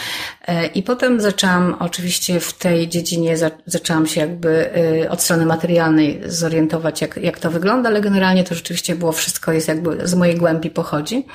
E, 0.47 0.67
I 0.67 0.83
potem 0.83 1.21
zaczęłam 1.21 1.77
oczywiście 1.79 2.41
w 2.41 2.53
tej 2.53 2.89
dziedzinie, 2.89 3.37
zaczęłam 3.67 4.07
się 4.07 4.21
jakby 4.21 4.71
e, 5.05 5.11
od 5.11 5.23
strony 5.23 5.47
materialnej 5.47 6.21
zorientować, 6.27 7.01
jak, 7.01 7.17
jak 7.17 7.39
to 7.39 7.51
wygląda, 7.51 7.89
ale 7.89 8.01
generalnie 8.01 8.45
to 8.45 8.55
rzeczywiście 8.55 8.95
było 8.95 9.13
wszystko, 9.13 9.53
jest 9.53 9.69
jakby 9.69 10.09
z 10.09 10.15
mojej 10.15 10.37
głębi 10.37 10.71
pochodzi 10.71 11.27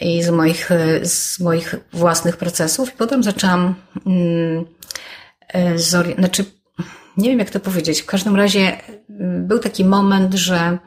i 0.00 0.22
z 0.22 0.30
moich, 0.30 0.72
e, 0.72 1.06
z 1.06 1.40
moich 1.40 1.74
własnych 1.92 2.36
procesów. 2.36 2.88
I 2.88 2.96
potem 2.96 3.22
zaczęłam, 3.22 3.74
mm, 4.06 4.64
znaczy, 6.16 6.44
nie 7.16 7.30
wiem 7.30 7.38
jak 7.38 7.50
to 7.50 7.60
powiedzieć. 7.60 8.02
W 8.02 8.06
każdym 8.06 8.36
razie 8.36 8.78
mm, 9.10 9.46
był 9.46 9.58
taki 9.58 9.84
moment, 9.84 10.34
że 10.34 10.78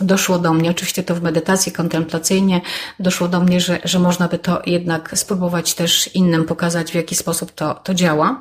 doszło 0.00 0.38
do 0.38 0.52
mnie, 0.52 0.70
oczywiście 0.70 1.02
to 1.02 1.14
w 1.14 1.22
medytacji 1.22 1.72
kontemplacyjnie, 1.72 2.60
doszło 3.00 3.28
do 3.28 3.40
mnie, 3.40 3.60
że, 3.60 3.78
że 3.84 3.98
można 3.98 4.28
by 4.28 4.38
to 4.38 4.62
jednak 4.66 5.18
spróbować 5.18 5.74
też 5.74 6.14
innym 6.14 6.44
pokazać, 6.44 6.92
w 6.92 6.94
jaki 6.94 7.14
sposób 7.14 7.52
to, 7.52 7.74
to 7.74 7.94
działa. 7.94 8.40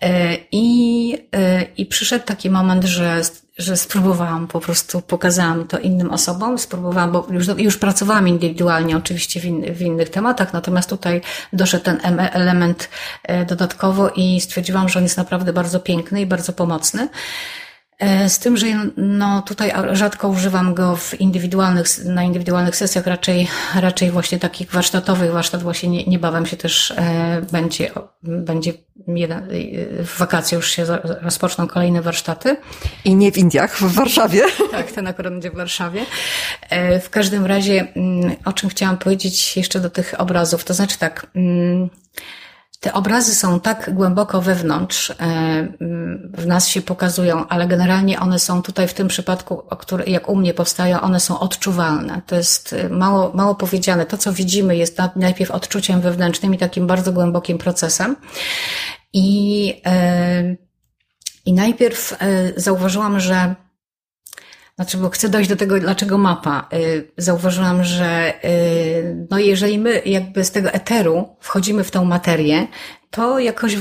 E, 0.00 0.36
I, 0.52 1.14
e, 1.34 1.62
I 1.76 1.86
przyszedł 1.86 2.24
taki 2.24 2.50
moment, 2.50 2.84
że, 2.84 3.22
że 3.58 3.76
spróbowałam 3.76 4.46
po 4.46 4.60
prostu, 4.60 5.00
pokazałam 5.00 5.66
to 5.66 5.78
innym 5.78 6.10
osobom, 6.10 6.58
spróbowałam, 6.58 7.12
bo 7.12 7.26
już, 7.30 7.46
już 7.58 7.76
pracowałam 7.78 8.28
indywidualnie 8.28 8.96
oczywiście 8.96 9.40
w, 9.40 9.44
in, 9.44 9.74
w 9.74 9.82
innych 9.82 10.08
tematach, 10.08 10.52
natomiast 10.52 10.90
tutaj 10.90 11.20
doszedł 11.52 11.84
ten 11.84 12.00
element 12.32 12.88
e, 13.22 13.44
dodatkowo 13.44 14.10
i 14.16 14.40
stwierdziłam, 14.40 14.88
że 14.88 14.98
on 14.98 15.02
jest 15.02 15.16
naprawdę 15.16 15.52
bardzo 15.52 15.80
piękny 15.80 16.20
i 16.20 16.26
bardzo 16.26 16.52
pomocny. 16.52 17.08
E, 18.00 18.28
z 18.28 18.38
tym, 18.38 18.56
że 18.56 18.66
no, 18.96 19.42
tutaj 19.42 19.72
rzadko 19.92 20.28
używam 20.28 20.74
go 20.74 20.96
w 20.96 21.20
indywidualnych, 21.20 22.04
na 22.04 22.22
indywidualnych 22.22 22.76
sesjach, 22.76 23.06
raczej, 23.06 23.48
raczej 23.74 24.10
właśnie 24.10 24.38
takich 24.38 24.70
warsztatowych. 24.70 25.32
Warsztat 25.32 25.62
właśnie 25.62 25.88
nie, 25.88 26.04
niebawem 26.04 26.46
się 26.46 26.56
też 26.56 26.90
e, 26.90 27.42
będzie, 27.52 27.90
będzie 28.22 28.72
jeden, 29.06 29.48
w 30.06 30.18
wakacje 30.18 30.56
już 30.56 30.70
się 30.70 30.84
rozpoczną 31.20 31.68
kolejne 31.68 32.02
warsztaty. 32.02 32.56
I 33.04 33.14
nie 33.14 33.32
w 33.32 33.38
Indiach, 33.38 33.76
w 33.76 33.94
Warszawie. 33.94 34.42
Tak, 34.70 34.92
ten 34.92 35.06
akurat 35.06 35.32
będzie 35.32 35.50
w 35.50 35.54
Warszawie. 35.54 36.06
E, 36.70 37.00
w 37.00 37.10
każdym 37.10 37.46
razie, 37.46 37.86
mm, 37.96 38.36
o 38.44 38.52
czym 38.52 38.70
chciałam 38.70 38.98
powiedzieć 38.98 39.56
jeszcze 39.56 39.80
do 39.80 39.90
tych 39.90 40.20
obrazów, 40.20 40.64
to 40.64 40.74
znaczy 40.74 40.98
tak, 40.98 41.26
mm, 41.34 41.90
te 42.80 42.92
obrazy 42.92 43.34
są 43.34 43.60
tak 43.60 43.94
głęboko 43.94 44.42
wewnątrz, 44.42 45.10
e, 45.10 45.14
w 46.32 46.46
nas 46.46 46.68
się 46.68 46.82
pokazują, 46.82 47.48
ale 47.48 47.66
generalnie 47.66 48.20
one 48.20 48.38
są 48.38 48.62
tutaj 48.62 48.88
w 48.88 48.94
tym 48.94 49.08
przypadku, 49.08 49.62
które, 49.78 50.04
jak 50.04 50.28
u 50.28 50.36
mnie 50.36 50.54
powstają, 50.54 51.00
one 51.00 51.20
są 51.20 51.40
odczuwalne. 51.40 52.22
To 52.26 52.36
jest 52.36 52.72
e, 52.72 52.88
mało, 52.88 53.32
mało 53.34 53.54
powiedziane. 53.54 54.06
To, 54.06 54.18
co 54.18 54.32
widzimy, 54.32 54.76
jest 54.76 54.98
najpierw 55.16 55.50
odczuciem 55.50 56.00
wewnętrznym 56.00 56.54
i 56.54 56.58
takim 56.58 56.86
bardzo 56.86 57.12
głębokim 57.12 57.58
procesem. 57.58 58.16
I, 59.12 59.82
e, 59.86 60.56
i 61.46 61.52
najpierw 61.52 62.18
zauważyłam, 62.56 63.20
że 63.20 63.54
znaczy, 64.76 64.98
bo 64.98 65.10
chcę 65.10 65.28
dojść 65.28 65.48
do 65.48 65.56
tego, 65.56 65.80
dlaczego 65.80 66.18
mapa. 66.18 66.68
Y, 66.72 67.12
zauważyłam, 67.16 67.84
że 67.84 68.34
y, 68.44 69.26
no 69.30 69.38
jeżeli 69.38 69.78
my 69.78 70.02
jakby 70.04 70.44
z 70.44 70.50
tego 70.50 70.70
eteru 70.70 71.28
wchodzimy 71.40 71.84
w 71.84 71.90
tą 71.90 72.04
materię, 72.04 72.66
to 73.10 73.38
jakoś 73.38 73.76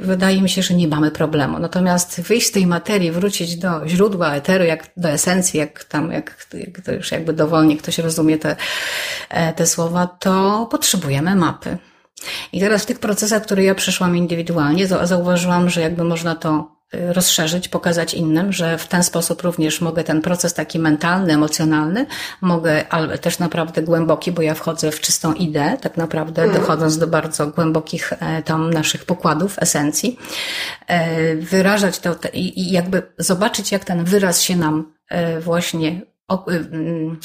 wydaje 0.00 0.42
mi 0.42 0.48
się, 0.48 0.62
że 0.62 0.74
nie 0.74 0.88
mamy 0.88 1.10
problemu. 1.10 1.58
Natomiast 1.58 2.20
wyjść 2.20 2.46
z 2.46 2.50
tej 2.50 2.66
materii, 2.66 3.12
wrócić 3.12 3.56
do 3.56 3.88
źródła 3.88 4.34
eteru, 4.34 4.64
jak 4.64 4.90
do 4.96 5.08
esencji, 5.08 5.60
jak 5.60 5.84
tam, 5.84 6.12
jak, 6.12 6.46
jak 6.54 6.80
to 6.80 6.92
już 6.92 7.12
jakby 7.12 7.32
dowolnie 7.32 7.76
ktoś 7.76 7.98
rozumie 7.98 8.38
te, 8.38 8.56
e, 9.30 9.52
te 9.52 9.66
słowa, 9.66 10.06
to 10.06 10.66
potrzebujemy 10.70 11.36
mapy. 11.36 11.78
I 12.52 12.60
teraz 12.60 12.82
w 12.82 12.86
tych 12.86 12.98
procesach, 12.98 13.42
które 13.42 13.64
ja 13.64 13.74
przeszłam 13.74 14.16
indywidualnie, 14.16 14.86
zauważyłam, 14.86 15.70
że 15.70 15.80
jakby 15.80 16.04
można 16.04 16.34
to 16.34 16.81
rozszerzyć, 16.92 17.68
pokazać 17.68 18.14
innym, 18.14 18.52
że 18.52 18.78
w 18.78 18.86
ten 18.86 19.02
sposób 19.02 19.42
również 19.42 19.80
mogę 19.80 20.04
ten 20.04 20.22
proces 20.22 20.54
taki 20.54 20.78
mentalny, 20.78 21.32
emocjonalny, 21.32 22.06
mogę, 22.40 22.88
ale 22.88 23.18
też 23.18 23.38
naprawdę 23.38 23.82
głęboki, 23.82 24.32
bo 24.32 24.42
ja 24.42 24.54
wchodzę 24.54 24.90
w 24.90 25.00
czystą 25.00 25.34
ideę, 25.34 25.76
tak 25.80 25.96
naprawdę 25.96 26.42
mm. 26.42 26.56
dochodząc 26.56 26.98
do 26.98 27.06
bardzo 27.06 27.46
głębokich 27.46 28.12
e, 28.12 28.42
tam 28.42 28.70
naszych 28.70 29.04
pokładów, 29.04 29.56
esencji, 29.58 30.18
e, 30.86 31.36
wyrażać 31.36 31.98
to 31.98 32.16
i 32.32 32.72
jakby 32.72 33.02
zobaczyć, 33.18 33.72
jak 33.72 33.84
ten 33.84 34.04
wyraz 34.04 34.42
się 34.42 34.56
nam 34.56 34.92
e, 35.08 35.40
właśnie 35.40 36.11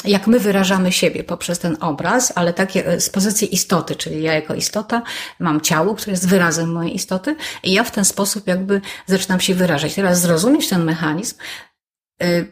jak 0.06 0.28
my 0.28 0.40
wyrażamy 0.40 0.92
siebie 0.92 1.24
poprzez 1.24 1.60
ten 1.60 1.78
obraz, 1.80 2.34
ale 2.36 2.54
takie 2.54 3.02
z 3.02 3.10
pozycji 3.10 3.54
istoty, 3.54 3.96
czyli 3.96 4.24
ja 4.24 4.34
jako 4.34 4.54
istota 4.54 5.02
mam 5.40 5.62
ciało, 5.62 5.96
które 5.96 6.12
jest 6.12 6.28
wyrazem 6.28 6.72
mojej 6.72 6.96
istoty 6.96 7.36
i 7.64 7.74
ja 7.74 7.84
w 7.84 7.92
ten 7.92 8.06
sposób 8.06 8.48
jakby 8.48 8.82
zaczynam 9.06 9.40
się 9.40 9.56
wyrażać. 9.56 9.96
Teraz 9.96 10.22
zrozumieć 10.22 10.70
ten 10.70 10.84
mechanizm 10.84 11.36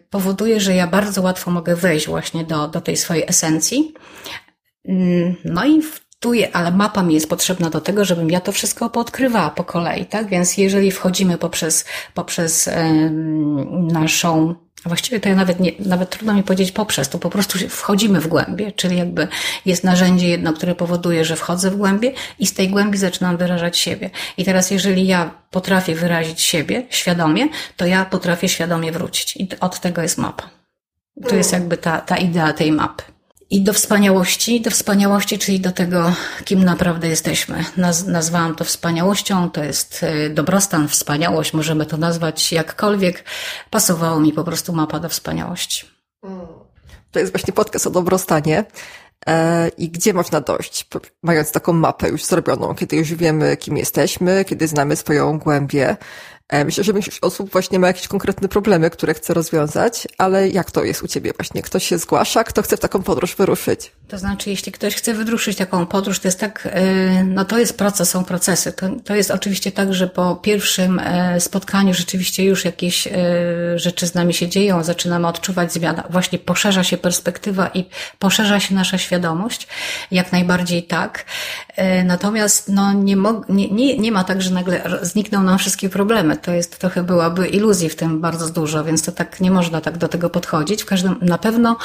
powoduje, 0.09 0.59
że 0.59 0.75
ja 0.75 0.87
bardzo 0.87 1.21
łatwo 1.21 1.51
mogę 1.51 1.75
wejść 1.75 2.07
właśnie 2.07 2.43
do, 2.43 2.67
do 2.67 2.81
tej 2.81 2.97
swojej 2.97 3.23
esencji. 3.27 3.93
No 5.45 5.65
i 5.65 5.81
tu, 6.19 6.33
je, 6.33 6.55
ale 6.55 6.71
mapa 6.71 7.03
mi 7.03 7.13
jest 7.13 7.29
potrzebna 7.29 7.69
do 7.69 7.81
tego, 7.81 8.05
żebym 8.05 8.29
ja 8.29 8.41
to 8.41 8.51
wszystko 8.51 8.89
poodkrywała 8.89 9.49
po 9.49 9.63
kolei, 9.63 10.05
tak? 10.05 10.29
Więc 10.29 10.57
jeżeli 10.57 10.91
wchodzimy 10.91 11.37
poprzez, 11.37 11.85
poprzez 12.13 12.69
naszą 13.71 14.55
Właściwie 14.85 15.19
to 15.19 15.29
ja 15.29 15.35
nawet 15.35 15.59
nie, 15.59 15.71
nawet 15.79 16.09
trudno 16.09 16.33
mi 16.33 16.43
powiedzieć 16.43 16.71
poprzez, 16.71 17.09
to 17.09 17.19
po 17.19 17.29
prostu 17.29 17.59
wchodzimy 17.69 18.21
w 18.21 18.27
głębie, 18.27 18.71
czyli 18.71 18.97
jakby 18.97 19.27
jest 19.65 19.83
narzędzie 19.83 20.27
jedno, 20.27 20.53
które 20.53 20.75
powoduje, 20.75 21.25
że 21.25 21.35
wchodzę 21.35 21.71
w 21.71 21.75
głębie 21.75 22.11
i 22.39 22.47
z 22.47 22.53
tej 22.53 22.69
głębi 22.69 22.97
zaczynam 22.97 23.37
wyrażać 23.37 23.77
siebie. 23.77 24.09
I 24.37 24.45
teraz 24.45 24.71
jeżeli 24.71 25.07
ja 25.07 25.31
potrafię 25.51 25.95
wyrazić 25.95 26.41
siebie 26.41 26.85
świadomie, 26.89 27.47
to 27.77 27.85
ja 27.85 28.05
potrafię 28.05 28.49
świadomie 28.49 28.91
wrócić. 28.91 29.37
I 29.37 29.47
od 29.59 29.79
tego 29.79 30.01
jest 30.01 30.17
mapa. 30.17 30.49
To 31.29 31.35
jest 31.35 31.53
jakby 31.53 31.77
ta, 31.77 32.01
ta 32.01 32.17
idea 32.17 32.53
tej 32.53 32.71
mapy 32.71 33.14
i 33.49 33.61
do 33.61 33.73
wspaniałości, 33.73 34.61
do 34.61 34.71
wspaniałości, 34.71 35.39
czyli 35.39 35.59
do 35.59 35.71
tego, 35.71 36.13
kim 36.45 36.63
naprawdę 36.63 37.07
jesteśmy. 37.07 37.65
Naz 37.77 38.05
nazwałam 38.05 38.55
to 38.55 38.63
wspaniałością, 38.63 39.49
to 39.49 39.63
jest 39.63 40.03
e, 40.03 40.29
dobrostan, 40.29 40.87
wspaniałość, 40.87 41.53
możemy 41.53 41.85
to 41.85 41.97
nazwać 41.97 42.51
jakkolwiek. 42.51 43.23
Pasowało 43.69 44.19
mi 44.19 44.33
po 44.33 44.43
prostu 44.43 44.73
mapa 44.73 44.99
do 44.99 45.09
wspaniałości. 45.09 45.85
To 47.11 47.19
jest 47.19 47.31
właśnie 47.31 47.53
podcast 47.53 47.87
o 47.87 47.89
dobrostanie. 47.89 48.65
E, 49.27 49.67
I 49.77 49.89
gdzie 49.89 50.13
można 50.13 50.41
dojść, 50.41 50.87
mając 51.23 51.51
taką 51.51 51.73
mapę 51.73 52.09
już 52.09 52.23
zrobioną, 52.23 52.75
kiedy 52.75 52.95
już 52.95 53.13
wiemy, 53.13 53.57
kim 53.57 53.77
jesteśmy, 53.77 54.45
kiedy 54.45 54.67
znamy 54.67 54.95
swoją 54.95 55.39
głębię, 55.39 55.97
myślę, 56.51 56.83
że 56.83 56.93
większość 56.93 57.19
osób 57.21 57.51
właśnie 57.51 57.79
ma 57.79 57.87
jakieś 57.87 58.07
konkretne 58.07 58.47
problemy, 58.47 58.89
które 58.89 59.13
chce 59.13 59.33
rozwiązać, 59.33 60.07
ale 60.17 60.49
jak 60.49 60.71
to 60.71 60.83
jest 60.83 61.03
u 61.03 61.07
Ciebie 61.07 61.33
właśnie? 61.37 61.61
Ktoś 61.61 61.87
się 61.87 61.97
zgłasza, 61.97 62.43
kto 62.43 62.61
chce 62.61 62.77
w 62.77 62.79
taką 62.79 63.03
podróż 63.03 63.35
wyruszyć? 63.35 63.91
To 64.07 64.17
znaczy, 64.17 64.49
jeśli 64.49 64.71
ktoś 64.71 64.95
chce 64.95 65.13
wyruszyć 65.13 65.57
taką 65.57 65.85
podróż, 65.85 66.19
to 66.19 66.27
jest 66.27 66.39
tak, 66.39 66.67
e, 66.71 67.23
no 67.23 67.45
to 67.45 67.57
jest 67.57 67.77
proces, 67.77 68.09
są 68.09 68.25
procesy. 68.25 68.73
To, 68.73 68.87
to 69.03 69.15
jest 69.15 69.31
oczywiście 69.31 69.71
tak, 69.71 69.93
że 69.93 70.07
po 70.07 70.35
pierwszym 70.35 70.99
e, 70.99 71.39
spotkaniu 71.39 71.93
rzeczywiście 71.93 72.43
już 72.43 72.65
jakieś 72.65 73.07
rzeczy 73.75 74.07
z 74.07 74.15
nami 74.15 74.33
się 74.33 74.47
dzieją, 74.47 74.83
zaczynamy 74.83 75.27
odczuwać 75.27 75.73
zmianę. 75.73 76.03
Właśnie 76.09 76.39
poszerza 76.39 76.83
się 76.83 76.97
perspektywa 76.97 77.67
i 77.67 77.85
poszerza 78.19 78.59
się 78.59 78.75
nasza 78.75 78.97
świadomość. 78.97 79.67
Jak 80.11 80.31
najbardziej 80.31 80.83
tak. 80.83 81.25
Natomiast 82.05 82.69
no 82.69 82.93
nie, 82.93 83.15
mo- 83.15 83.41
nie, 83.49 83.71
nie, 83.71 83.97
nie 83.97 84.11
ma 84.11 84.23
tak, 84.23 84.41
że 84.41 84.51
nagle 84.51 84.81
znikną 85.01 85.43
nam 85.43 85.57
wszystkie 85.57 85.89
problemy 85.89 86.37
to 86.37 86.51
jest 86.51 86.79
trochę 86.79 87.03
byłaby 87.03 87.47
iluzji 87.47 87.89
w 87.89 87.95
tym 87.95 88.21
bardzo 88.21 88.49
dużo, 88.49 88.83
więc 88.83 89.03
to 89.03 89.11
tak 89.11 89.41
nie 89.41 89.51
można 89.51 89.81
tak 89.81 89.97
do 89.97 90.07
tego 90.07 90.29
podchodzić. 90.29 90.83
W 90.83 90.85
każdym, 90.85 91.15
na 91.21 91.37
pewno, 91.37 91.77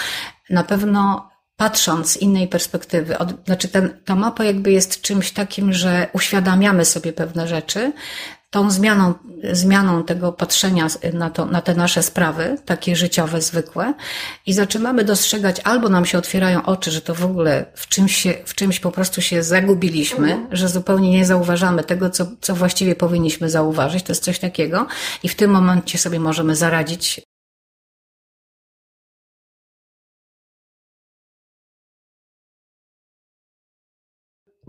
na 0.51 0.65
pewno 0.65 1.30
patrząc 1.61 2.11
z 2.11 2.17
innej 2.17 2.49
perspektywy, 2.49 3.19
od, 3.19 3.29
znaczy 3.47 3.69
ten, 3.69 3.91
ta 4.05 4.15
mapa 4.15 4.45
jakby 4.45 4.73
jest 4.73 5.01
czymś 5.01 5.33
takim, 5.33 5.73
że 5.73 6.07
uświadamiamy 6.13 6.85
sobie 6.85 7.13
pewne 7.13 7.49
rzeczy, 7.49 7.93
tą 8.51 8.71
zmianą, 8.71 9.15
zmianą 9.53 10.05
tego 10.05 10.33
patrzenia 10.33 10.87
na, 11.13 11.31
to, 11.31 11.47
na 11.47 11.61
te 11.61 11.75
nasze 11.75 12.03
sprawy, 12.03 12.59
takie 12.65 12.97
życiowe, 12.97 13.41
zwykłe, 13.43 13.95
i 14.47 14.53
zaczynamy 14.53 15.05
dostrzegać, 15.05 15.61
albo 15.65 15.89
nam 15.89 16.07
się 16.07 16.19
otwierają 16.19 16.63
oczy, 16.63 16.91
że 16.91 17.01
to 17.01 17.15
w 17.15 17.25
ogóle 17.25 17.67
w 17.75 17.89
czymś, 17.89 18.17
się, 18.17 18.35
w 18.45 18.55
czymś 18.55 18.81
po 18.81 18.91
prostu 18.91 19.23
się 19.23 19.43
zagubiliśmy, 19.43 20.33
mhm. 20.33 20.57
że 20.57 20.69
zupełnie 20.69 21.11
nie 21.11 21.25
zauważamy 21.25 21.85
tego, 21.85 22.11
co, 22.11 22.27
co 22.41 22.55
właściwie 22.55 22.95
powinniśmy 22.95 23.51
zauważyć. 23.51 24.05
To 24.05 24.13
jest 24.13 24.25
coś 24.25 24.39
takiego, 24.39 24.87
i 25.23 25.29
w 25.29 25.35
tym 25.35 25.51
momencie 25.51 25.99
sobie 25.99 26.21
możemy 26.21 26.57
zaradzić 26.57 27.21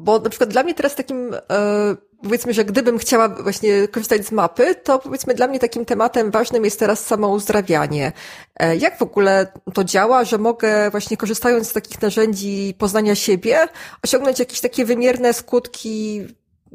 Bo 0.02 0.20
na 0.20 0.30
przykład 0.30 0.50
dla 0.50 0.64
mnie 0.64 0.74
teraz 0.74 0.96
takim, 0.96 1.34
e, 1.34 1.96
powiedzmy, 2.24 2.54
że 2.54 2.66
gdybym 2.66 2.98
chciała 2.98 3.30
właśnie 3.30 3.88
korzystać 3.88 4.26
z 4.26 4.32
mapy, 4.32 4.76
to 4.76 5.00
powiedzmy 5.00 5.34
dla 5.34 5.48
mnie 5.48 5.60
takim 5.60 5.86
tematem 5.86 6.32
ważnym 6.32 6.66
jest 6.66 6.80
teraz 6.80 7.06
samo 7.06 7.30
uzdrawianie. 7.30 8.12
E, 8.60 8.76
jak 8.76 8.98
w 8.98 9.02
ogóle 9.02 9.48
to 9.74 9.84
działa, 9.84 10.24
że 10.24 10.38
mogę 10.38 10.92
właśnie 10.92 11.18
korzystając 11.18 11.70
z 11.70 11.74
takich 11.74 12.02
narzędzi 12.02 12.74
poznania 12.78 13.16
siebie, 13.16 13.68
osiągnąć 14.04 14.40
jakieś 14.40 14.62
takie 14.62 14.86
wymierne 14.86 15.34
skutki 15.34 16.26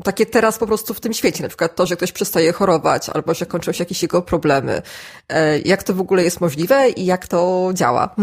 takie 0.05 0.27
teraz 0.27 0.59
po 0.59 0.67
prostu 0.67 0.95
w 0.95 1.01
tym 1.01 1.13
świecie, 1.13 1.43
na 1.43 1.49
przykład 1.49 1.77
to, 1.77 1.87
że 1.87 1.97
ktoś 1.97 2.13
przestaje 2.13 2.53
chorować, 2.53 3.09
albo 3.09 3.35
że 3.35 3.47
kończą 3.47 3.73
się 3.73 3.83
jakieś 3.83 4.03
jego 4.03 4.23
problemy. 4.23 4.83
E, 5.29 5.59
jak 5.59 5.83
to 5.83 5.95
w 5.95 6.01
ogóle 6.01 6.25
jest 6.25 6.41
możliwe 6.41 6.91
i 6.91 7.07
jak 7.07 7.29
to 7.29 7.71
działa? 7.75 8.15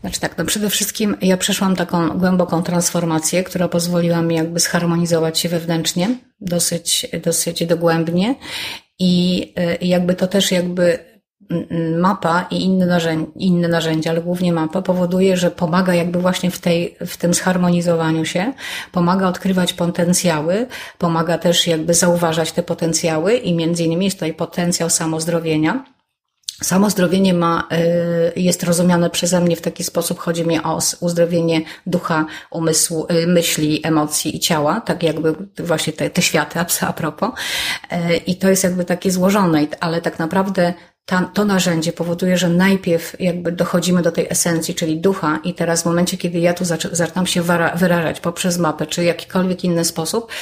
Znaczy 0.00 0.20
tak, 0.20 0.38
no 0.38 0.44
przede 0.44 0.70
wszystkim 0.70 1.16
ja 1.20 1.36
przeszłam 1.36 1.76
taką 1.76 2.08
głęboką 2.08 2.62
transformację, 2.62 3.44
która 3.44 3.68
pozwoliła 3.68 4.22
mi 4.22 4.34
jakby 4.34 4.60
zharmonizować 4.60 5.38
się 5.38 5.48
wewnętrznie, 5.48 6.18
dosyć, 6.40 7.06
dosyć 7.22 7.66
dogłębnie 7.66 8.34
i 8.98 9.52
e, 9.56 9.76
jakby 9.86 10.14
to 10.14 10.26
też 10.26 10.52
jakby 10.52 11.15
mapa 11.98 12.46
i 12.50 12.64
inne 12.64 12.86
narzędzia, 12.86 13.30
inne 13.36 13.68
narzędzia, 13.68 14.10
ale 14.10 14.22
głównie 14.22 14.52
mapa 14.52 14.82
powoduje, 14.82 15.36
że 15.36 15.50
pomaga 15.50 15.94
jakby 15.94 16.20
właśnie 16.20 16.50
w, 16.50 16.58
tej, 16.58 16.96
w 17.06 17.16
tym 17.16 17.34
zharmonizowaniu 17.34 18.24
się, 18.24 18.52
pomaga 18.92 19.28
odkrywać 19.28 19.72
potencjały, 19.72 20.66
pomaga 20.98 21.38
też 21.38 21.66
jakby 21.66 21.94
zauważać 21.94 22.52
te 22.52 22.62
potencjały 22.62 23.34
i 23.34 23.54
między 23.54 23.84
innymi 23.84 24.04
jest 24.04 24.16
tutaj 24.16 24.34
potencjał 24.34 24.90
samozdrowienia. 24.90 25.84
Samozdrowienie 26.62 27.34
ma, 27.34 27.68
y, 28.36 28.40
jest 28.40 28.62
rozumiane 28.62 29.10
przeze 29.10 29.40
mnie 29.40 29.56
w 29.56 29.60
taki 29.60 29.84
sposób, 29.84 30.18
chodzi 30.18 30.46
mi 30.46 30.62
o 30.62 30.78
uzdrowienie 31.00 31.60
ducha, 31.86 32.26
umysłu, 32.50 33.06
y, 33.10 33.26
myśli, 33.26 33.80
emocji 33.84 34.36
i 34.36 34.40
ciała, 34.40 34.80
tak 34.80 35.02
jakby 35.02 35.34
właśnie 35.58 35.92
te, 35.92 36.10
te 36.10 36.22
światy 36.22 36.60
a 36.80 36.92
propos. 36.92 37.30
Y, 37.92 38.16
I 38.16 38.36
to 38.36 38.48
jest 38.48 38.64
jakby 38.64 38.84
takie 38.84 39.10
złożone, 39.10 39.66
ale 39.80 40.00
tak 40.00 40.18
naprawdę 40.18 40.74
ta, 41.06 41.30
to 41.34 41.44
narzędzie 41.44 41.92
powoduje, 41.92 42.38
że 42.38 42.48
najpierw 42.48 43.20
jakby 43.20 43.52
dochodzimy 43.52 44.02
do 44.02 44.12
tej 44.12 44.26
esencji, 44.30 44.74
czyli 44.74 45.00
ducha 45.00 45.38
i 45.44 45.54
teraz 45.54 45.82
w 45.82 45.86
momencie, 45.86 46.16
kiedy 46.16 46.38
ja 46.38 46.54
tu 46.54 46.64
zaczynam 46.92 47.26
się 47.26 47.42
wyrażać 47.74 48.20
poprzez 48.20 48.58
mapę, 48.58 48.86
czy 48.86 49.04
jakikolwiek 49.04 49.64
inny 49.64 49.84
sposób, 49.84 50.32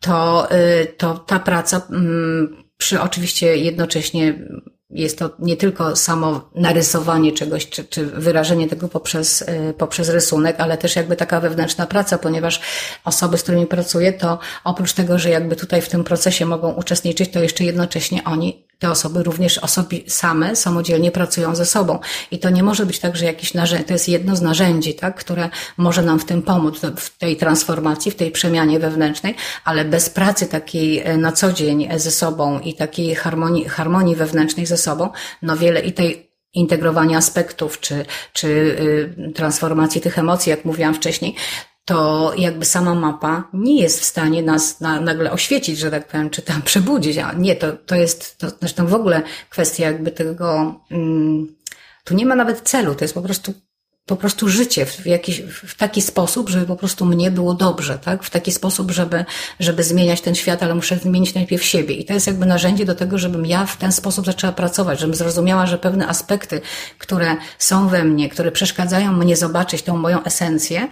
to, 0.00 0.48
to 0.96 1.14
ta 1.18 1.38
praca 1.38 1.82
mm, 1.90 2.56
przy 2.76 3.00
oczywiście 3.00 3.56
jednocześnie 3.56 4.46
jest 4.92 5.18
to 5.18 5.30
nie 5.38 5.56
tylko 5.56 5.96
samo 5.96 6.50
narysowanie 6.54 7.32
czegoś, 7.32 7.68
czy, 7.68 7.84
czy 7.84 8.06
wyrażenie 8.06 8.68
tego 8.68 8.88
poprzez, 8.88 9.42
y, 9.42 9.74
poprzez 9.78 10.08
rysunek, 10.08 10.60
ale 10.60 10.78
też 10.78 10.96
jakby 10.96 11.16
taka 11.16 11.40
wewnętrzna 11.40 11.86
praca, 11.86 12.18
ponieważ 12.18 12.60
osoby, 13.04 13.38
z 13.38 13.42
którymi 13.42 13.66
pracuję, 13.66 14.12
to 14.12 14.38
oprócz 14.64 14.92
tego, 14.92 15.18
że 15.18 15.30
jakby 15.30 15.56
tutaj 15.56 15.82
w 15.82 15.88
tym 15.88 16.04
procesie 16.04 16.46
mogą 16.46 16.72
uczestniczyć, 16.72 17.30
to 17.30 17.42
jeszcze 17.42 17.64
jednocześnie 17.64 18.24
oni 18.24 18.66
te 18.82 18.90
osoby 18.90 19.22
również 19.22 19.58
osoby 19.58 20.02
same 20.06 20.56
samodzielnie 20.56 21.10
pracują 21.10 21.54
ze 21.54 21.66
sobą. 21.66 21.98
I 22.30 22.38
to 22.38 22.50
nie 22.50 22.62
może 22.62 22.86
być 22.86 22.98
tak, 22.98 23.16
że 23.16 23.24
jakieś 23.24 23.54
narzędzie, 23.54 23.84
to 23.84 23.92
jest 23.92 24.08
jedno 24.08 24.36
z 24.36 24.42
narzędzi, 24.42 24.94
tak, 24.94 25.14
które 25.16 25.50
może 25.76 26.02
nam 26.02 26.18
w 26.18 26.24
tym 26.24 26.42
pomóc, 26.42 26.80
w 26.96 27.18
tej 27.18 27.36
transformacji, 27.36 28.10
w 28.10 28.14
tej 28.14 28.30
przemianie 28.30 28.78
wewnętrznej, 28.78 29.34
ale 29.64 29.84
bez 29.84 30.10
pracy 30.10 30.46
takiej 30.46 30.98
e, 30.98 31.16
na 31.16 31.32
co 31.32 31.52
dzień 31.52 31.88
ze 31.96 32.10
sobą 32.10 32.60
i 32.60 32.74
takiej 32.74 33.14
harmonii, 33.14 33.64
harmonii 33.64 34.16
wewnętrznej 34.16 34.66
ze 34.66 34.76
sobą, 34.76 35.10
no 35.42 35.56
wiele 35.56 35.80
i 35.80 35.92
tej 35.92 36.32
integrowania 36.54 37.18
aspektów, 37.18 37.80
czy, 37.80 38.04
czy 38.32 38.48
y, 38.48 39.32
transformacji 39.34 40.00
tych 40.00 40.18
emocji, 40.18 40.50
jak 40.50 40.64
mówiłam 40.64 40.94
wcześniej, 40.94 41.34
to 41.84 42.32
jakby 42.36 42.64
sama 42.64 42.94
mapa 42.94 43.48
nie 43.52 43.82
jest 43.82 44.00
w 44.00 44.04
stanie 44.04 44.42
nas 44.42 44.80
na, 44.80 45.00
nagle 45.00 45.32
oświecić, 45.32 45.78
że 45.78 45.90
tak 45.90 46.08
powiem, 46.08 46.30
czy 46.30 46.42
tam 46.42 46.62
przebudzić. 46.72 47.18
A 47.18 47.32
nie, 47.32 47.56
to, 47.56 47.72
to 47.72 47.94
jest, 47.94 48.38
to, 48.38 48.46
zresztą 48.60 48.86
w 48.86 48.94
ogóle 48.94 49.22
kwestia 49.50 49.84
jakby 49.84 50.10
tego, 50.10 50.74
mm, 50.90 51.56
tu 52.04 52.14
nie 52.14 52.26
ma 52.26 52.34
nawet 52.34 52.60
celu, 52.60 52.94
to 52.94 53.04
jest 53.04 53.14
po 53.14 53.22
prostu 53.22 53.54
po 54.06 54.16
prostu 54.16 54.48
życie 54.48 54.86
w, 54.86 55.06
jakiś, 55.06 55.40
w 55.40 55.76
taki 55.76 56.02
sposób, 56.02 56.48
żeby 56.48 56.66
po 56.66 56.76
prostu 56.76 57.04
mnie 57.04 57.30
było 57.30 57.54
dobrze, 57.54 57.98
tak? 57.98 58.22
W 58.22 58.30
taki 58.30 58.52
sposób, 58.52 58.90
żeby, 58.90 59.24
żeby 59.60 59.84
zmieniać 59.84 60.20
ten 60.20 60.34
świat, 60.34 60.62
ale 60.62 60.74
muszę 60.74 60.98
zmienić 60.98 61.34
najpierw 61.34 61.64
siebie. 61.64 61.94
I 61.94 62.04
to 62.04 62.14
jest 62.14 62.26
jakby 62.26 62.46
narzędzie 62.46 62.84
do 62.84 62.94
tego, 62.94 63.18
żebym 63.18 63.46
ja 63.46 63.66
w 63.66 63.76
ten 63.76 63.92
sposób 63.92 64.26
zaczęła 64.26 64.52
pracować, 64.52 65.00
żebym 65.00 65.14
zrozumiała, 65.14 65.66
że 65.66 65.78
pewne 65.78 66.08
aspekty, 66.08 66.60
które 66.98 67.36
są 67.58 67.88
we 67.88 68.04
mnie, 68.04 68.28
które 68.28 68.52
przeszkadzają 68.52 69.12
mnie 69.12 69.36
zobaczyć 69.36 69.82
tą 69.82 69.96
moją 69.96 70.24
esencję, 70.24 70.88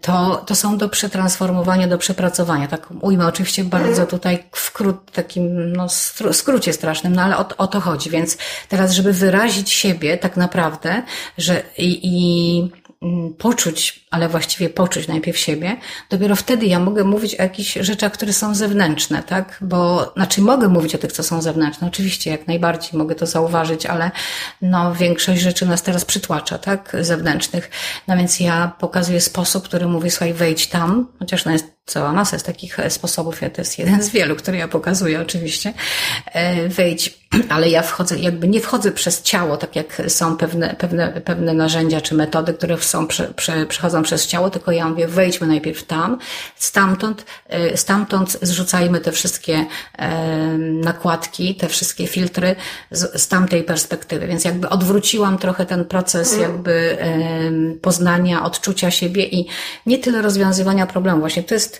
to, 0.00 0.44
to 0.46 0.54
są 0.54 0.78
do 0.78 0.88
przetransformowania, 0.88 1.88
do 1.88 1.98
przepracowania. 1.98 2.68
Tak 2.68 2.88
ujmę 3.00 3.26
oczywiście 3.26 3.64
bardzo 3.64 4.06
tutaj 4.06 4.44
w 4.52 4.72
krót, 4.72 5.12
takim 5.12 5.72
no, 5.72 5.88
skrócie 6.32 6.72
strasznym, 6.72 7.14
no 7.14 7.22
ale 7.22 7.36
o, 7.36 7.48
o 7.56 7.66
to 7.66 7.80
chodzi. 7.80 8.10
Więc 8.10 8.38
teraz, 8.68 8.92
żeby 8.92 9.12
wyrazić 9.12 9.70
siebie 9.72 10.18
tak 10.18 10.36
naprawdę, 10.36 11.02
że 11.38 11.62
i, 11.78 12.00
i 12.02 12.70
poczuć, 13.38 14.06
ale 14.10 14.28
właściwie 14.28 14.70
poczuć 14.70 15.08
najpierw 15.08 15.38
siebie, 15.38 15.76
dopiero 16.10 16.36
wtedy 16.36 16.66
ja 16.66 16.80
mogę 16.80 17.04
mówić 17.04 17.34
o 17.34 17.42
jakichś 17.42 17.74
rzeczach, 17.80 18.12
które 18.12 18.32
są 18.32 18.54
zewnętrzne, 18.54 19.22
tak? 19.22 19.58
Bo, 19.60 20.12
znaczy 20.16 20.40
mogę 20.40 20.68
mówić 20.68 20.94
o 20.94 20.98
tych, 20.98 21.12
co 21.12 21.22
są 21.22 21.42
zewnętrzne, 21.42 21.88
oczywiście, 21.88 22.30
jak 22.30 22.46
najbardziej 22.46 22.98
mogę 22.98 23.14
to 23.14 23.26
zauważyć, 23.26 23.86
ale 23.86 24.10
no, 24.62 24.94
większość 24.94 25.42
rzeczy 25.42 25.66
nas 25.66 25.82
teraz 25.82 26.04
przytłacza, 26.04 26.58
tak? 26.58 26.96
Zewnętrznych. 27.00 27.70
No 28.08 28.16
więc 28.16 28.40
ja 28.40 28.72
pokazuję 28.78 29.20
sposób, 29.20 29.64
który 29.64 29.86
mówi, 29.86 30.10
słuchaj, 30.10 30.34
wejdź 30.34 30.66
tam, 30.66 31.06
chociaż 31.18 31.44
no 31.44 31.52
jest 31.52 31.77
cała 31.88 32.12
masa 32.12 32.38
z 32.38 32.42
takich 32.42 32.80
e, 32.80 32.90
sposobów, 32.90 33.42
ja 33.42 33.50
to 33.50 33.60
jest 33.60 33.78
jeden 33.78 34.02
z 34.02 34.08
wielu, 34.08 34.36
który 34.36 34.58
ja 34.58 34.68
pokazuję 34.68 35.20
oczywiście, 35.20 35.72
e, 36.26 36.68
wejdź, 36.68 37.18
ale 37.54 37.68
ja 37.68 37.82
wchodzę, 37.82 38.18
jakby 38.18 38.48
nie 38.48 38.60
wchodzę 38.60 38.92
przez 38.92 39.22
ciało, 39.22 39.56
tak 39.56 39.76
jak 39.76 40.02
są 40.08 40.36
pewne, 40.36 40.76
pewne, 40.78 41.20
pewne 41.24 41.54
narzędzia 41.54 42.00
czy 42.00 42.14
metody, 42.14 42.54
które 42.54 42.78
są, 42.78 43.06
prze, 43.06 43.34
prze, 43.34 43.66
przechodzą 43.66 44.02
przez 44.02 44.26
ciało, 44.26 44.50
tylko 44.50 44.72
ja 44.72 44.88
mówię, 44.88 45.08
wejdźmy 45.08 45.46
najpierw 45.46 45.84
tam, 45.84 46.18
stamtąd, 46.56 47.24
e, 47.48 47.76
stamtąd 47.76 48.38
zrzucajmy 48.42 49.00
te 49.00 49.12
wszystkie 49.12 49.66
nakładki, 50.84 51.54
te 51.54 51.68
wszystkie 51.68 52.06
filtry 52.06 52.56
z, 52.90 53.22
z 53.22 53.28
tamtej 53.28 53.64
perspektywy, 53.64 54.26
więc 54.26 54.44
jakby 54.44 54.68
odwróciłam 54.68 55.38
trochę 55.38 55.66
ten 55.66 55.84
proces 55.84 56.32
mhm. 56.32 56.52
jakby 56.52 56.98
poznania, 57.82 58.44
odczucia 58.44 58.90
siebie 58.90 59.24
i 59.26 59.46
nie 59.86 59.98
tyle 59.98 60.22
rozwiązywania 60.22 60.86
problemu, 60.86 61.20
właśnie 61.20 61.42
to 61.42 61.54
jest 61.54 61.77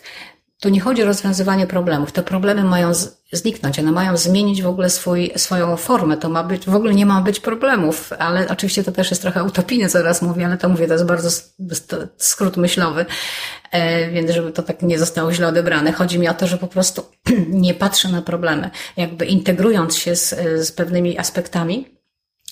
to 0.60 0.68
nie 0.68 0.80
chodzi 0.80 1.02
o 1.02 1.06
rozwiązywanie 1.06 1.66
problemów. 1.66 2.12
Te 2.12 2.22
problemy 2.22 2.64
mają 2.64 2.92
zniknąć, 3.32 3.78
one 3.78 3.92
mają 3.92 4.16
zmienić 4.16 4.62
w 4.62 4.66
ogóle 4.66 4.90
swój, 4.90 5.30
swoją 5.36 5.76
formę. 5.76 6.16
To 6.16 6.28
ma 6.28 6.44
być, 6.44 6.64
w 6.64 6.74
ogóle 6.74 6.94
nie 6.94 7.06
ma 7.06 7.20
być 7.20 7.40
problemów, 7.40 8.12
ale 8.18 8.48
oczywiście 8.48 8.84
to 8.84 8.92
też 8.92 9.10
jest 9.10 9.22
trochę 9.22 9.44
utopijne, 9.44 9.88
co 9.88 10.02
raz 10.02 10.22
mówię, 10.22 10.46
ale 10.46 10.58
to 10.58 10.68
mówię, 10.68 10.86
to 10.86 10.92
jest 10.92 11.06
bardzo 11.06 11.42
skrót 12.16 12.56
myślowy, 12.56 13.06
e, 13.70 14.10
więc 14.10 14.30
żeby 14.30 14.52
to 14.52 14.62
tak 14.62 14.82
nie 14.82 14.98
zostało 14.98 15.32
źle 15.32 15.48
odebrane. 15.48 15.92
Chodzi 15.92 16.18
mi 16.18 16.28
o 16.28 16.34
to, 16.34 16.46
że 16.46 16.58
po 16.58 16.66
prostu 16.66 17.02
nie 17.48 17.74
patrzę 17.74 18.08
na 18.08 18.22
problemy. 18.22 18.70
Jakby 18.96 19.26
integrując 19.26 19.96
się 19.96 20.16
z, 20.16 20.34
z 20.66 20.72
pewnymi 20.72 21.18
aspektami, 21.18 21.97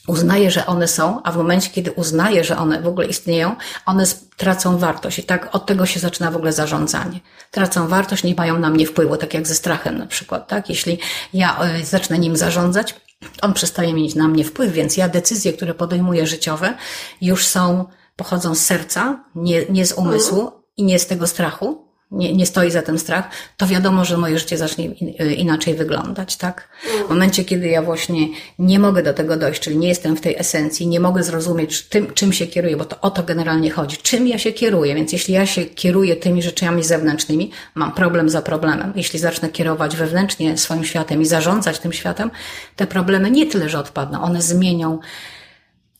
uznaje, 0.07 0.51
że 0.51 0.67
one 0.67 0.89
są, 0.89 1.23
a 1.23 1.33
w 1.33 1.37
momencie, 1.37 1.71
kiedy 1.71 1.93
uznaje, 1.93 2.45
że 2.45 2.59
one 2.59 2.83
w 2.83 2.87
ogóle 2.87 3.07
istnieją, 3.07 3.57
one 3.87 4.05
tracą 4.37 4.79
wartość. 4.79 5.19
I 5.19 5.23
tak 5.23 5.55
od 5.55 5.67
tego 5.67 5.87
się 5.87 6.01
zaczyna 6.01 6.31
w 6.31 6.37
ogóle 6.37 6.53
zarządzanie. 6.53 7.21
Tracą 7.51 7.89
wartość, 7.89 8.25
nie 8.25 8.35
mają 8.35 8.59
na 8.59 8.71
mnie 8.71 8.87
wpływu, 8.87 9.17
tak 9.17 9.35
jak 9.35 9.47
ze 9.47 9.55
strachem 9.55 9.99
na 9.99 10.07
przykład, 10.07 10.49
tak? 10.49 10.69
Jeśli 10.69 10.99
ja 11.33 11.59
e, 11.61 11.85
zacznę 11.85 12.19
nim 12.19 12.37
zarządzać, 12.37 12.95
on 13.43 13.55
przestaje 13.55 13.95
mieć 13.95 14.15
na 14.15 14.29
mnie 14.29 14.45
wpływ, 14.45 14.73
więc 14.73 14.97
ja 14.97 15.09
decyzje, 15.09 15.53
które 15.53 15.75
podejmuję 15.75 16.27
życiowe, 16.27 16.75
już 17.21 17.47
są, 17.47 17.85
pochodzą 18.17 18.55
z 18.55 18.61
serca, 18.61 19.25
nie, 19.35 19.67
nie 19.67 19.87
z 19.87 19.93
umysłu 19.93 20.51
i 20.77 20.85
nie 20.85 20.99
z 20.99 21.07
tego 21.07 21.27
strachu, 21.27 21.86
nie, 22.11 22.33
nie 22.33 22.47
stoi 22.47 22.71
za 22.71 22.83
tym 22.83 22.99
strach, 22.99 23.29
to 23.57 23.67
wiadomo, 23.67 24.05
że 24.05 24.17
moje 24.17 24.39
życie 24.39 24.59
zacznie 24.59 24.87
inaczej 25.37 25.75
wyglądać, 25.75 26.37
tak? 26.37 26.69
W 27.07 27.11
momencie, 27.11 27.45
kiedy 27.45 27.69
ja 27.69 27.83
właśnie 27.83 28.29
nie 28.59 28.79
mogę 28.79 29.03
do 29.03 29.13
tego 29.13 29.37
dojść, 29.37 29.61
czyli 29.61 29.77
nie 29.77 29.89
jestem 29.89 30.17
w 30.17 30.21
tej 30.21 30.37
esencji, 30.39 30.87
nie 30.87 31.01
mogę 31.01 31.23
zrozumieć 31.23 31.83
tym, 31.83 32.15
czym 32.15 32.33
się 32.33 32.47
kieruję, 32.47 32.77
bo 32.77 32.85
to 32.85 33.01
o 33.01 33.11
to 33.11 33.23
generalnie 33.23 33.71
chodzi. 33.71 33.97
Czym 33.97 34.29
ja 34.29 34.39
się 34.39 34.53
kieruję? 34.53 34.95
Więc 34.95 35.13
jeśli 35.13 35.35
ja 35.35 35.47
się 35.47 35.65
kieruję 35.65 36.17
tymi 36.17 36.43
rzeczami 36.43 36.85
zewnętrznymi, 36.85 37.51
mam 37.75 37.93
problem 37.93 38.31
za 38.31 38.43
problemem. 38.43 38.93
Jeśli 38.97 39.19
zacznę 39.19 39.49
kierować 39.49 39.97
wewnętrznie 39.97 40.59
swoim 40.59 40.85
światem 40.85 41.23
i 41.23 41.27
zarządzać 41.27 41.79
tym 41.79 41.93
światem, 41.93 42.31
te 42.77 42.87
problemy 42.87 43.31
nie 43.31 43.47
tyle, 43.47 43.69
że 43.69 43.79
odpadną, 43.79 44.23
one 44.23 44.43
zmienią 44.43 44.99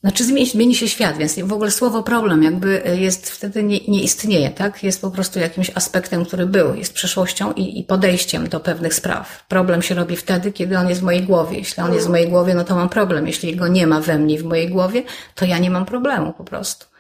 znaczy 0.01 0.25
zmieni, 0.25 0.47
zmieni 0.47 0.75
się 0.75 0.89
świat, 0.89 1.17
więc 1.17 1.39
w 1.39 1.53
ogóle 1.53 1.71
słowo 1.71 2.03
problem 2.03 2.43
jakby 2.43 2.83
jest 2.99 3.31
wtedy 3.31 3.63
nie, 3.63 3.81
nie 3.89 4.03
istnieje, 4.03 4.51
tak? 4.51 4.83
Jest 4.83 5.01
po 5.01 5.11
prostu 5.11 5.39
jakimś 5.39 5.71
aspektem, 5.75 6.25
który 6.25 6.47
był, 6.47 6.75
jest 6.75 6.93
przeszłością 6.93 7.53
i, 7.53 7.81
i 7.81 7.85
podejściem 7.85 8.49
do 8.49 8.61
pewnych 8.61 8.95
spraw. 8.95 9.45
Problem 9.49 9.83
się 9.83 9.95
robi 9.95 10.17
wtedy, 10.17 10.53
kiedy 10.53 10.79
on 10.79 10.89
jest 10.89 11.01
w 11.01 11.05
mojej 11.05 11.23
głowie. 11.23 11.59
Jeśli 11.59 11.83
on 11.83 11.95
jest 11.95 12.07
w 12.07 12.11
mojej 12.11 12.29
głowie, 12.29 12.55
no 12.55 12.65
to 12.65 12.75
mam 12.75 12.89
problem. 12.89 13.27
Jeśli 13.27 13.57
go 13.57 13.69
nie 13.69 13.87
ma 13.87 14.01
we 14.01 14.19
mnie, 14.19 14.39
w 14.39 14.45
mojej 14.45 14.69
głowie, 14.69 15.03
to 15.35 15.45
ja 15.45 15.59
nie 15.59 15.71
mam 15.71 15.87
problemu 15.87 16.33
po 16.33 16.45
prostu. 16.45 16.96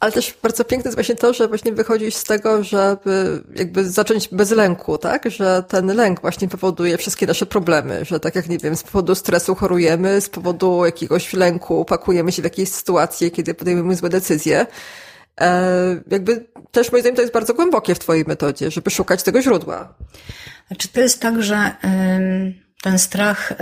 Ale 0.00 0.12
też 0.12 0.34
bardzo 0.42 0.64
piękne 0.64 0.88
jest 0.88 0.96
właśnie 0.96 1.14
to, 1.14 1.32
że 1.32 1.48
właśnie 1.48 1.72
wychodzisz 1.72 2.14
z 2.14 2.24
tego, 2.24 2.64
żeby 2.64 3.42
jakby 3.54 3.90
zacząć 3.90 4.28
bez 4.28 4.50
lęku, 4.50 4.98
tak? 4.98 5.30
Że 5.30 5.64
ten 5.68 5.86
lęk 5.86 6.20
właśnie 6.20 6.48
powoduje 6.48 6.98
wszystkie 6.98 7.26
nasze 7.26 7.46
problemy, 7.46 8.04
że 8.04 8.20
tak 8.20 8.34
jak 8.34 8.48
nie 8.48 8.58
wiem, 8.58 8.76
z 8.76 8.82
powodu 8.82 9.14
stresu 9.14 9.54
chorujemy, 9.54 10.20
z 10.20 10.28
powodu 10.28 10.84
jakiegoś 10.84 11.32
lęku 11.32 11.84
pakujemy 11.84 12.32
się 12.32 12.42
w 12.42 12.44
jakieś 12.44 12.68
sytuacje, 12.68 13.30
kiedy 13.30 13.54
podejmujemy 13.54 13.96
złe 13.96 14.08
decyzje. 14.08 14.66
E, 15.40 16.02
jakby 16.10 16.46
też 16.70 16.92
moim 16.92 17.02
zdaniem 17.02 17.16
to 17.16 17.22
jest 17.22 17.34
bardzo 17.34 17.54
głębokie 17.54 17.94
w 17.94 17.98
Twojej 17.98 18.24
metodzie, 18.24 18.70
żeby 18.70 18.90
szukać 18.90 19.22
tego 19.22 19.42
źródła. 19.42 19.94
Znaczy 20.66 20.88
to 20.88 21.00
jest 21.00 21.20
tak, 21.20 21.42
że 21.42 21.72
ten 22.82 22.98
strach 22.98 23.52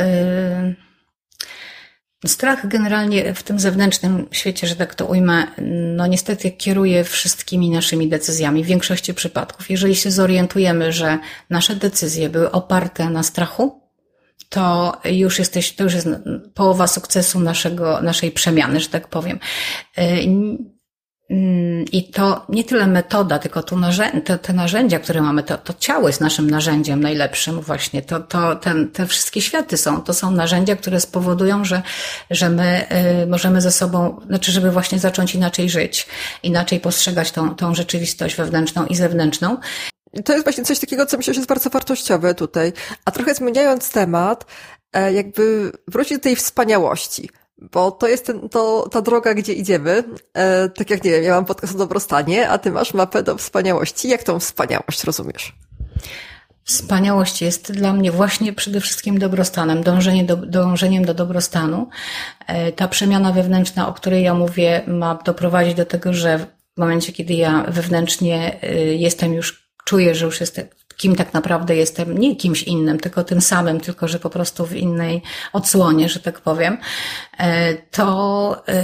Strach 2.26 2.68
generalnie 2.68 3.34
w 3.34 3.42
tym 3.42 3.60
zewnętrznym 3.60 4.28
świecie, 4.30 4.66
że 4.66 4.76
tak 4.76 4.94
to 4.94 5.06
ujmę, 5.06 5.46
no 5.96 6.06
niestety 6.06 6.50
kieruje 6.50 7.04
wszystkimi 7.04 7.70
naszymi 7.70 8.08
decyzjami 8.08 8.64
w 8.64 8.66
większości 8.66 9.14
przypadków. 9.14 9.70
Jeżeli 9.70 9.96
się 9.96 10.10
zorientujemy, 10.10 10.92
że 10.92 11.18
nasze 11.50 11.76
decyzje 11.76 12.28
były 12.28 12.50
oparte 12.50 13.10
na 13.10 13.22
strachu, 13.22 13.82
to 14.48 14.96
już 15.04 15.38
jesteś, 15.38 15.72
to 15.72 15.84
już 15.84 15.94
jest 15.94 16.08
połowa 16.54 16.86
sukcesu 16.86 17.40
naszego, 17.40 18.02
naszej 18.02 18.30
przemiany, 18.30 18.80
że 18.80 18.88
tak 18.88 19.08
powiem. 19.08 19.38
Mm, 21.30 21.84
I 21.92 22.10
to 22.10 22.46
nie 22.48 22.64
tyle 22.64 22.86
metoda, 22.86 23.38
tylko 23.38 23.62
tu 23.62 23.76
narzędzia, 23.76 24.20
te, 24.20 24.38
te 24.38 24.52
narzędzia, 24.52 24.98
które 24.98 25.22
mamy, 25.22 25.42
to, 25.42 25.58
to 25.58 25.74
ciało 25.78 26.06
jest 26.06 26.20
naszym 26.20 26.50
narzędziem 26.50 27.00
najlepszym 27.00 27.60
właśnie. 27.60 28.02
To, 28.02 28.20
to, 28.20 28.56
ten, 28.56 28.90
te 28.90 29.06
wszystkie 29.06 29.40
światy 29.40 29.76
są, 29.76 30.02
to 30.02 30.14
są 30.14 30.30
narzędzia, 30.30 30.76
które 30.76 31.00
spowodują, 31.00 31.64
że, 31.64 31.82
że 32.30 32.50
my 32.50 32.86
y, 33.22 33.26
możemy 33.26 33.60
ze 33.60 33.72
sobą, 33.72 34.20
znaczy, 34.26 34.52
żeby 34.52 34.70
właśnie 34.70 34.98
zacząć 34.98 35.34
inaczej 35.34 35.70
żyć, 35.70 36.06
inaczej 36.42 36.80
postrzegać 36.80 37.32
tą, 37.32 37.54
tą 37.54 37.74
rzeczywistość 37.74 38.36
wewnętrzną 38.36 38.86
i 38.86 38.96
zewnętrzną. 38.96 39.56
To 40.24 40.32
jest 40.32 40.44
właśnie 40.44 40.64
coś 40.64 40.78
takiego, 40.78 41.06
co 41.06 41.16
myślę, 41.16 41.34
że 41.34 41.38
jest 41.38 41.48
bardzo 41.48 41.70
wartościowe 41.70 42.34
tutaj. 42.34 42.72
A 43.04 43.10
trochę 43.10 43.34
zmieniając 43.34 43.90
temat, 43.90 44.46
e, 44.92 45.12
jakby 45.12 45.72
wrócić 45.88 46.18
do 46.18 46.22
tej 46.22 46.36
wspaniałości. 46.36 47.28
Bo 47.58 47.90
to 47.90 48.08
jest 48.08 48.26
ten, 48.26 48.48
to, 48.48 48.88
ta 48.88 49.02
droga, 49.02 49.34
gdzie 49.34 49.52
idziemy. 49.52 50.04
E, 50.34 50.68
tak 50.68 50.90
jak 50.90 51.04
nie 51.04 51.10
wiem, 51.10 51.24
ja 51.24 51.34
mam 51.34 51.44
podcast 51.44 51.74
o 51.74 51.78
dobrostanie, 51.78 52.48
a 52.48 52.58
ty 52.58 52.70
masz 52.70 52.94
mapę 52.94 53.22
do 53.22 53.36
wspaniałości. 53.36 54.08
Jak 54.08 54.22
tą 54.22 54.40
wspaniałość 54.40 55.04
rozumiesz? 55.04 55.56
Wspaniałość 56.64 57.42
jest 57.42 57.72
dla 57.72 57.92
mnie 57.92 58.12
właśnie 58.12 58.52
przede 58.52 58.80
wszystkim 58.80 59.18
dobrostanem, 59.18 59.82
dążenie 59.82 60.24
do, 60.24 60.36
dążeniem 60.36 61.04
do 61.04 61.14
dobrostanu. 61.14 61.88
E, 62.46 62.72
ta 62.72 62.88
przemiana 62.88 63.32
wewnętrzna, 63.32 63.88
o 63.88 63.92
której 63.92 64.22
ja 64.22 64.34
mówię, 64.34 64.82
ma 64.86 65.14
doprowadzić 65.14 65.74
do 65.74 65.86
tego, 65.86 66.12
że 66.12 66.38
w 66.38 66.80
momencie, 66.80 67.12
kiedy 67.12 67.34
ja 67.34 67.64
wewnętrznie 67.68 68.62
e, 68.62 68.74
jestem 68.78 69.34
już, 69.34 69.70
czuję, 69.84 70.14
że 70.14 70.26
już 70.26 70.40
jestem, 70.40 70.66
kim 70.98 71.16
tak 71.16 71.34
naprawdę 71.34 71.76
jestem, 71.76 72.18
nie 72.18 72.36
kimś 72.36 72.62
innym, 72.62 73.00
tylko 73.00 73.24
tym 73.24 73.40
samym, 73.40 73.80
tylko 73.80 74.08
że 74.08 74.18
po 74.18 74.30
prostu 74.30 74.66
w 74.66 74.76
innej 74.76 75.22
odsłonie, 75.52 76.08
że 76.08 76.20
tak 76.20 76.40
powiem, 76.40 76.78
e, 77.38 77.74
to 77.74 78.62
e, 78.68 78.82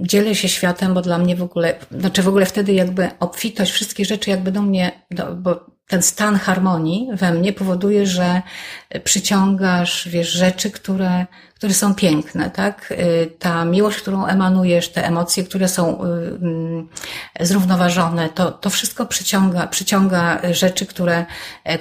dzielę 0.00 0.34
się 0.34 0.48
światem, 0.48 0.94
bo 0.94 1.02
dla 1.02 1.18
mnie 1.18 1.36
w 1.36 1.42
ogóle, 1.42 1.74
znaczy 1.90 2.22
w 2.22 2.28
ogóle 2.28 2.46
wtedy 2.46 2.72
jakby 2.72 3.08
obfitość, 3.20 3.72
wszystkie 3.72 4.04
rzeczy 4.04 4.30
jakby 4.30 4.52
do 4.52 4.62
mnie, 4.62 4.92
do, 5.10 5.34
bo 5.34 5.66
ten 5.90 6.02
stan 6.02 6.36
harmonii 6.36 7.08
we 7.12 7.32
mnie 7.32 7.52
powoduje, 7.52 8.06
że 8.06 8.42
przyciągasz, 9.04 10.08
wiesz, 10.08 10.32
rzeczy, 10.32 10.70
które, 10.70 11.26
które 11.54 11.74
są 11.74 11.94
piękne, 11.94 12.50
tak? 12.50 12.92
Y, 12.92 13.30
ta 13.38 13.64
miłość, 13.64 13.98
którą 13.98 14.26
emanujesz, 14.26 14.88
te 14.88 15.06
emocje, 15.06 15.44
które 15.44 15.68
są 15.68 16.04
y, 16.04 16.08
mm, 16.42 16.88
zrównoważone, 17.40 18.28
to, 18.28 18.50
to 18.52 18.70
wszystko 18.70 19.06
przyciąga, 19.06 19.66
przyciąga 19.66 20.40
rzeczy, 20.52 20.86
które, 20.86 21.26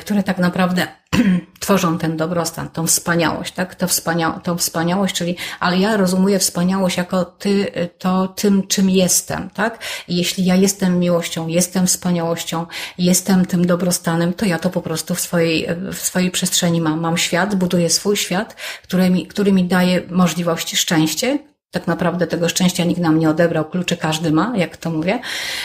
które 0.02 0.24
tak 0.24 0.38
naprawdę 0.38 0.88
tworzą 1.60 1.97
ten 1.97 2.17
dobrostan, 2.17 2.69
tą 2.69 2.88
wspaniałość, 2.88 3.53
tak? 3.53 3.75
To 3.75 3.88
wspania 3.88 4.39
tą 4.43 4.58
wspaniałość, 4.58 5.15
czyli, 5.15 5.36
ale 5.60 5.77
ja 5.77 5.97
rozumuję 5.97 6.39
wspaniałość 6.39 6.97
jako 6.97 7.25
ty, 7.25 7.71
to 7.97 8.27
tym, 8.27 8.67
czym 8.67 8.89
jestem, 8.89 9.49
tak? 9.49 9.79
I 10.08 10.15
jeśli 10.15 10.45
ja 10.45 10.55
jestem 10.55 10.99
miłością, 10.99 11.47
jestem 11.47 11.88
wspaniałością, 11.88 12.65
jestem 12.97 13.45
tym 13.45 13.67
dobrostanem, 13.67 14.34
to 14.34 14.45
ja 14.45 14.60
to 14.60 14.69
po 14.69 14.82
prostu 14.82 15.15
w 15.15 15.19
swojej, 15.19 15.67
w 15.93 15.97
swojej 15.97 16.32
przestrzeni 16.32 16.82
mam. 16.82 16.99
Mam 16.99 17.17
świat, 17.17 17.55
buduję 17.55 17.89
swój 17.89 18.17
świat, 18.17 18.55
który 18.84 19.10
mi, 19.10 19.27
który 19.27 19.51
mi 19.51 19.63
daje 19.63 20.01
możliwości, 20.10 20.77
szczęście, 20.77 21.39
tak 21.71 21.88
naprawdę 21.88 22.27
tego 22.27 22.49
szczęścia 22.49 22.84
nikt 22.84 23.01
nam 23.01 23.19
nie 23.19 23.29
odebrał, 23.29 23.69
klucze 23.69 23.97
każdy 23.97 24.32
ma, 24.32 24.58
jak 24.58 24.77
to 24.77 24.91
mówię. 24.91 25.19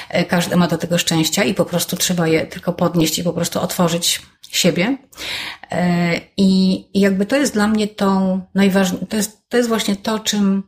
E, 0.08 0.24
każdy 0.24 0.56
ma 0.56 0.68
do 0.68 0.78
tego 0.78 0.98
szczęścia 0.98 1.44
i 1.44 1.54
po 1.54 1.64
prostu 1.64 1.96
trzeba 1.96 2.28
je 2.28 2.46
tylko 2.46 2.72
podnieść 2.72 3.18
i 3.18 3.24
po 3.24 3.32
prostu 3.32 3.60
otworzyć 3.60 4.22
siebie. 4.50 4.96
E, 5.70 6.20
I, 6.36 6.84
jakby 7.00 7.26
to 7.26 7.36
jest 7.36 7.54
dla 7.54 7.68
mnie 7.68 7.88
tą 7.88 8.40
najważniejszą, 8.54 9.06
to 9.06 9.16
jest, 9.16 9.48
to 9.48 9.56
jest 9.56 9.68
właśnie 9.68 9.96
to, 9.96 10.18
czym, 10.18 10.62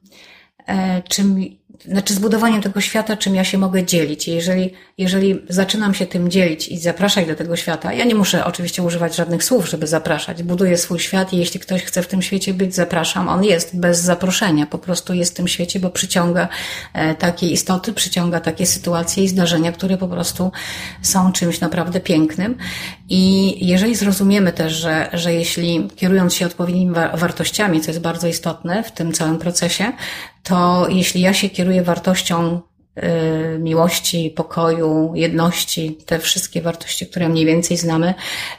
e, 0.67 1.03
czym 1.03 1.56
znaczy 1.85 2.15
zbudowaniem 2.15 2.63
tego 2.63 2.81
świata, 2.81 3.17
czym 3.17 3.35
ja 3.35 3.45
się 3.45 3.59
mogę 3.59 3.85
dzielić. 3.85 4.29
Jeżeli, 4.29 4.73
jeżeli 4.99 5.43
zaczynam 5.49 5.95
się 5.95 6.07
tym 6.07 6.31
dzielić 6.31 6.69
i 6.69 6.79
zapraszać 6.79 7.27
do 7.27 7.35
tego 7.35 7.57
świata, 7.57 7.93
ja 7.93 8.05
nie 8.05 8.15
muszę 8.15 8.45
oczywiście 8.45 8.83
używać 8.83 9.17
żadnych 9.17 9.45
słów, 9.45 9.69
żeby 9.69 9.87
zapraszać. 9.87 10.43
Buduję 10.43 10.79
swój 10.79 11.01
świat 11.01 11.33
i 11.33 11.37
jeśli 11.37 11.61
ktoś 11.61 11.83
chce 11.83 12.03
w 12.03 12.07
tym 12.07 12.23
świecie 12.23 12.55
być, 12.55 12.75
zapraszam. 12.75 13.29
On 13.29 13.45
jest 13.45 13.77
bez 13.77 14.01
zaproszenia, 14.01 14.67
po 14.67 14.79
prostu 14.79 15.15
jest 15.15 15.33
w 15.33 15.37
tym 15.37 15.49
świecie, 15.49 15.81
bo 15.81 15.91
przyciąga 15.91 16.49
e, 16.93 17.15
takie 17.15 17.47
istoty, 17.47 17.93
przyciąga 17.93 18.41
takie 18.41 18.67
sytuacje 18.67 19.25
i 19.25 19.29
zdarzenia, 19.29 19.73
które 19.73 19.99
po 19.99 20.09
prostu 20.09 20.53
są 21.03 21.33
czymś 21.33 21.61
naprawdę 21.61 22.01
pięknym. 22.01 22.57
I 23.09 23.55
jeżeli 23.67 23.95
zrozumiemy 23.95 24.53
też, 24.53 24.73
że, 24.73 25.11
że 25.13 25.35
jeśli 25.35 25.89
kierując 25.97 26.35
się 26.35 26.47
odpowiednimi 26.47 26.95
wartościami, 27.15 27.81
co 27.81 27.91
jest 27.91 28.01
bardzo 28.01 28.29
istotne 28.29 28.83
w 28.83 28.93
tym 28.93 29.13
całym 29.13 29.39
procesie, 29.39 29.93
to 30.49 30.87
jeśli 30.89 31.21
ja 31.21 31.35
się 31.35 31.51
kieruję 31.51 31.83
wartością 31.83 32.61
miłości, 33.59 34.33
pokoju, 34.37 35.13
jedności, 35.15 35.99
te 36.07 36.19
wszystkie 36.19 36.63
wartości, 36.63 37.07
które 37.07 37.29
mniej 37.29 37.47
więcej 37.47 37.77
znamy, 37.77 38.15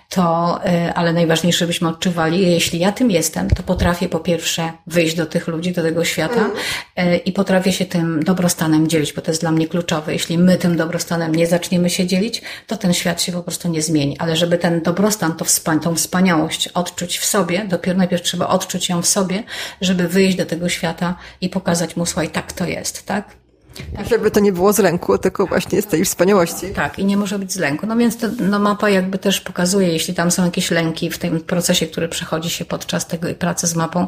to, 0.09 0.59
y, 0.65 0.93
ale 0.93 1.13
najważniejsze 1.13 1.67
byśmy 1.67 1.87
odczuwali, 1.87 2.51
jeśli 2.51 2.79
ja 2.79 2.91
tym 2.91 3.11
jestem, 3.11 3.49
to 3.49 3.63
potrafię 3.63 4.09
po 4.09 4.19
pierwsze 4.19 4.71
wyjść 4.87 5.15
do 5.15 5.25
tych 5.25 5.47
ludzi, 5.47 5.71
do 5.71 5.81
tego 5.81 6.05
świata 6.05 6.49
mm. 6.95 7.19
i 7.25 7.31
potrafię 7.31 7.73
się 7.73 7.85
tym 7.85 8.23
dobrostanem 8.23 8.87
dzielić, 8.87 9.13
bo 9.13 9.21
to 9.21 9.31
jest 9.31 9.41
dla 9.41 9.51
mnie 9.51 9.67
kluczowe. 9.67 10.13
Jeśli 10.13 10.37
my 10.37 10.57
tym 10.57 10.77
dobrostanem 10.77 11.35
nie 11.35 11.47
zaczniemy 11.47 11.89
się 11.89 12.05
dzielić, 12.05 12.41
to 12.67 12.77
ten 12.77 12.93
świat 12.93 13.21
się 13.21 13.31
po 13.31 13.43
prostu 13.43 13.69
nie 13.69 13.81
zmieni. 13.81 14.17
Ale 14.19 14.35
żeby 14.35 14.57
ten 14.57 14.81
dobrostan, 14.81 15.35
to 15.35 15.45
wspa 15.45 15.77
tą 15.79 15.95
wspaniałość 15.95 16.67
odczuć 16.67 17.17
w 17.17 17.25
sobie, 17.25 17.65
dopiero 17.69 17.97
najpierw 17.97 18.23
trzeba 18.23 18.47
odczuć 18.47 18.89
ją 18.89 19.01
w 19.01 19.07
sobie, 19.07 19.43
żeby 19.81 20.07
wyjść 20.07 20.37
do 20.37 20.45
tego 20.45 20.69
świata 20.69 21.15
i 21.41 21.49
pokazać 21.49 21.95
mu, 21.95 22.05
słuchaj, 22.05 22.29
tak 22.29 22.53
to 22.53 22.65
jest, 22.65 23.05
tak? 23.05 23.46
Tak. 23.95 24.07
Żeby 24.07 24.31
to 24.31 24.39
nie 24.39 24.51
było 24.51 24.73
z 24.73 24.79
lęku, 24.79 25.17
tylko 25.17 25.47
właśnie 25.47 25.81
z 25.81 25.85
tej 25.85 26.05
wspaniałości. 26.05 26.69
Tak, 26.75 26.99
i 26.99 27.05
nie 27.05 27.17
może 27.17 27.39
być 27.39 27.53
z 27.53 27.57
lęku. 27.57 27.87
No 27.87 27.97
więc 27.97 28.17
to, 28.17 28.27
no 28.39 28.59
mapa 28.59 28.89
jakby 28.89 29.17
też 29.17 29.41
pokazuje, 29.41 29.87
jeśli 29.87 30.13
tam 30.13 30.31
są 30.31 30.45
jakieś 30.45 30.71
lęki 30.71 31.09
w 31.09 31.17
tym 31.17 31.39
procesie, 31.39 31.87
który 31.87 32.09
przechodzi 32.09 32.49
się 32.49 32.65
podczas 32.65 33.07
tego 33.07 33.27
pracy 33.39 33.67
z 33.67 33.75
mapą, 33.75 34.07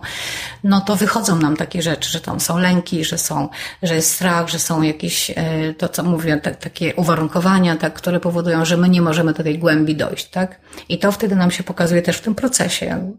no 0.63 0.81
to 0.81 0.95
wychodzą 0.95 1.35
nam 1.35 1.57
takie 1.57 1.81
rzeczy, 1.81 2.09
że 2.09 2.21
tam 2.21 2.39
są 2.39 2.57
lęki, 2.57 3.05
że 3.05 3.17
są, 3.17 3.49
że 3.83 3.95
jest 3.95 4.13
strach, 4.13 4.49
że 4.49 4.59
są 4.59 4.81
jakieś, 4.81 5.31
e, 5.35 5.73
to 5.73 5.89
co 5.89 6.03
mówię, 6.03 6.37
tak, 6.37 6.55
takie 6.55 6.95
uwarunkowania, 6.95 7.75
tak, 7.75 7.93
które 7.93 8.19
powodują, 8.19 8.65
że 8.65 8.77
my 8.77 8.89
nie 8.89 9.01
możemy 9.01 9.33
do 9.33 9.43
tej 9.43 9.59
głębi 9.59 9.95
dojść, 9.95 10.29
tak? 10.29 10.59
I 10.89 10.99
to 10.99 11.11
wtedy 11.11 11.35
nam 11.35 11.51
się 11.51 11.63
pokazuje 11.63 12.01
też 12.01 12.17
w 12.17 12.21
tym 12.21 12.35
procesie, 12.35 13.11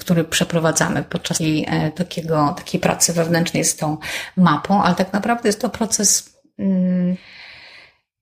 który 0.00 0.24
przeprowadzamy 0.24 1.02
podczas 1.02 1.38
tej, 1.38 1.66
e, 1.68 1.90
takiego, 1.90 2.54
takiej 2.56 2.80
pracy 2.80 3.12
wewnętrznej 3.12 3.64
z 3.64 3.76
tą 3.76 3.96
mapą, 4.36 4.82
ale 4.82 4.94
tak 4.94 5.12
naprawdę 5.12 5.48
jest 5.48 5.60
to 5.60 5.68
proces, 5.78 6.32
mm, 6.58 7.16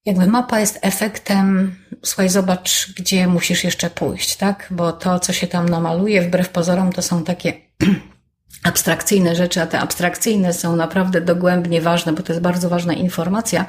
jakby 0.05 0.27
mapa 0.27 0.61
jest 0.61 0.79
efektem, 0.83 1.77
słuchaj, 2.03 2.29
zobacz, 2.29 2.93
gdzie 2.97 3.27
musisz 3.27 3.65
jeszcze 3.65 3.91
pójść, 3.91 4.37
tak? 4.37 4.67
Bo 4.71 4.93
to, 4.93 5.21
co 5.21 5.33
się 5.33 5.47
tam 5.47 5.69
namaluje, 5.69 6.23
wbrew 6.23 6.49
pozorom, 6.49 6.93
to 6.93 7.03
są 7.03 7.25
takie 7.25 7.53
abstrakcyjne 8.63 9.37
rzeczy, 9.37 9.63
a 9.63 9.67
te 9.67 9.81
abstrakcyjne 9.81 10.53
są 10.53 10.77
naprawdę 10.77 11.21
dogłębnie 11.21 11.81
ważne, 11.81 12.13
bo 12.13 12.23
to 12.23 12.33
jest 12.33 12.43
bardzo 12.43 12.69
ważna 12.69 12.93
informacja 12.93 13.67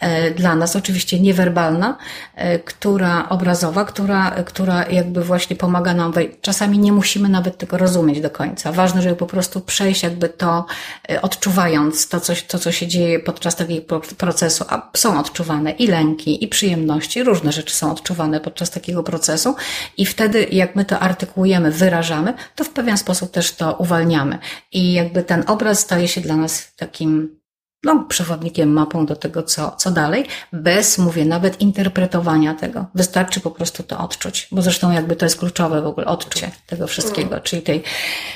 e, 0.00 0.30
dla 0.30 0.54
nas, 0.54 0.76
oczywiście 0.76 1.20
niewerbalna, 1.20 1.96
e, 2.34 2.58
która 2.58 3.28
obrazowa, 3.28 3.84
która, 3.84 4.30
która 4.30 4.86
jakby 4.86 5.24
właśnie 5.24 5.56
pomaga 5.56 5.94
nam. 5.94 6.12
Czasami 6.40 6.78
nie 6.78 6.92
musimy 6.92 7.28
nawet 7.28 7.58
tego 7.58 7.78
rozumieć 7.78 8.20
do 8.20 8.30
końca. 8.30 8.72
Ważne, 8.72 9.02
żeby 9.02 9.16
po 9.16 9.26
prostu 9.26 9.60
przejść 9.60 10.02
jakby 10.02 10.28
to, 10.28 10.66
e, 11.10 11.22
odczuwając 11.22 12.08
to, 12.08 12.20
co, 12.20 12.32
to, 12.48 12.58
co 12.58 12.72
się 12.72 12.86
dzieje 12.86 13.20
podczas 13.20 13.56
takiego 13.56 14.00
procesu, 14.00 14.64
a 14.68 14.90
są 14.96 15.20
odczuwane 15.20 15.70
i 15.70 15.86
lęki, 15.86 16.44
i 16.44 16.48
przyjemności, 16.48 17.22
różne 17.22 17.52
rzeczy 17.52 17.74
są 17.74 17.92
odczuwane 17.92 18.40
podczas 18.40 18.70
takiego 18.70 19.02
procesu 19.02 19.54
i 19.96 20.06
wtedy, 20.06 20.46
jak 20.50 20.76
my 20.76 20.84
to 20.84 20.98
artykułujemy, 20.98 21.70
wyrażamy, 21.70 22.34
to 22.56 22.64
w 22.64 22.70
pewien 22.70 22.98
sposób 22.98 23.30
też 23.30 23.52
to 23.52 23.72
uwalniamy 23.72 24.29
i 24.72 24.92
jakby 24.92 25.22
ten 25.22 25.44
obraz 25.46 25.78
staje 25.78 26.08
się 26.08 26.20
dla 26.20 26.36
nas 26.36 26.74
takim 26.76 27.40
no, 27.84 28.04
przewodnikiem, 28.08 28.72
mapą 28.72 29.06
do 29.06 29.16
tego, 29.16 29.42
co, 29.42 29.70
co 29.70 29.90
dalej, 29.90 30.26
bez, 30.52 30.98
mówię, 30.98 31.24
nawet 31.24 31.60
interpretowania 31.60 32.54
tego. 32.54 32.86
Wystarczy 32.94 33.40
po 33.40 33.50
prostu 33.50 33.82
to 33.82 33.98
odczuć, 33.98 34.48
bo 34.52 34.62
zresztą 34.62 34.90
jakby 34.90 35.16
to 35.16 35.26
jest 35.26 35.38
kluczowe 35.38 35.82
w 35.82 35.86
ogóle, 35.86 36.06
odczucie 36.06 36.50
tego 36.66 36.86
wszystkiego, 36.86 37.30
mm. 37.30 37.42
czyli 37.42 37.62
tej 37.62 37.82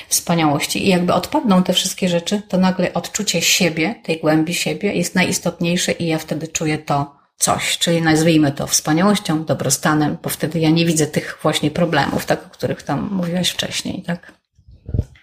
wspaniałości. 0.09 0.85
I 0.85 0.89
jakby 0.89 1.13
odpadną 1.13 1.63
te 1.63 1.73
wszystkie 1.73 2.09
rzeczy, 2.09 2.41
to 2.47 2.57
nagle 2.57 2.93
odczucie 2.93 3.41
siebie, 3.41 3.95
tej 4.03 4.19
głębi 4.19 4.53
siebie 4.53 4.93
jest 4.93 5.15
najistotniejsze 5.15 5.91
i 5.91 6.07
ja 6.07 6.17
wtedy 6.17 6.47
czuję 6.47 6.77
to 6.77 7.15
coś, 7.37 7.77
czyli 7.77 8.01
nazwijmy 8.01 8.51
to 8.51 8.67
wspaniałością, 8.67 9.45
dobrostanem, 9.45 10.17
bo 10.23 10.29
wtedy 10.29 10.59
ja 10.59 10.69
nie 10.69 10.85
widzę 10.85 11.07
tych 11.07 11.39
właśnie 11.41 11.71
problemów, 11.71 12.25
tak, 12.25 12.45
o 12.45 12.49
których 12.49 12.83
tam 12.83 13.09
mówiłaś 13.11 13.49
wcześniej, 13.49 14.03
tak? 14.03 14.33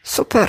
Super. 0.02 0.48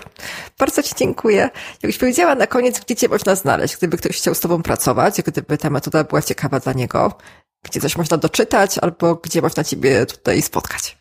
Bardzo 0.60 0.84
Ci 0.84 0.96
dziękuję. 0.98 1.50
Jakbyś 1.84 1.98
powiedziała 1.98 2.36
na 2.36 2.48
koniec, 2.48 2.80
gdzie 2.80 2.96
Cię 2.96 3.08
można 3.08 3.36
znaleźć, 3.36 3.78
gdyby 3.78 3.98
ktoś 3.98 4.18
chciał 4.18 4.36
z 4.36 4.40
Tobą 4.40 4.64
pracować, 4.64 5.22
gdyby 5.22 5.58
ta 5.58 5.70
metoda 5.70 6.04
była 6.04 6.22
ciekawa 6.22 6.60
dla 6.60 6.74
niego, 6.74 7.18
gdzie 7.64 7.82
coś 7.82 7.98
można 7.98 8.18
doczytać, 8.18 8.78
albo 8.78 9.16
gdzie 9.16 9.42
można 9.42 9.64
Ciebie 9.64 10.06
tutaj 10.06 10.42
spotkać. 10.42 10.98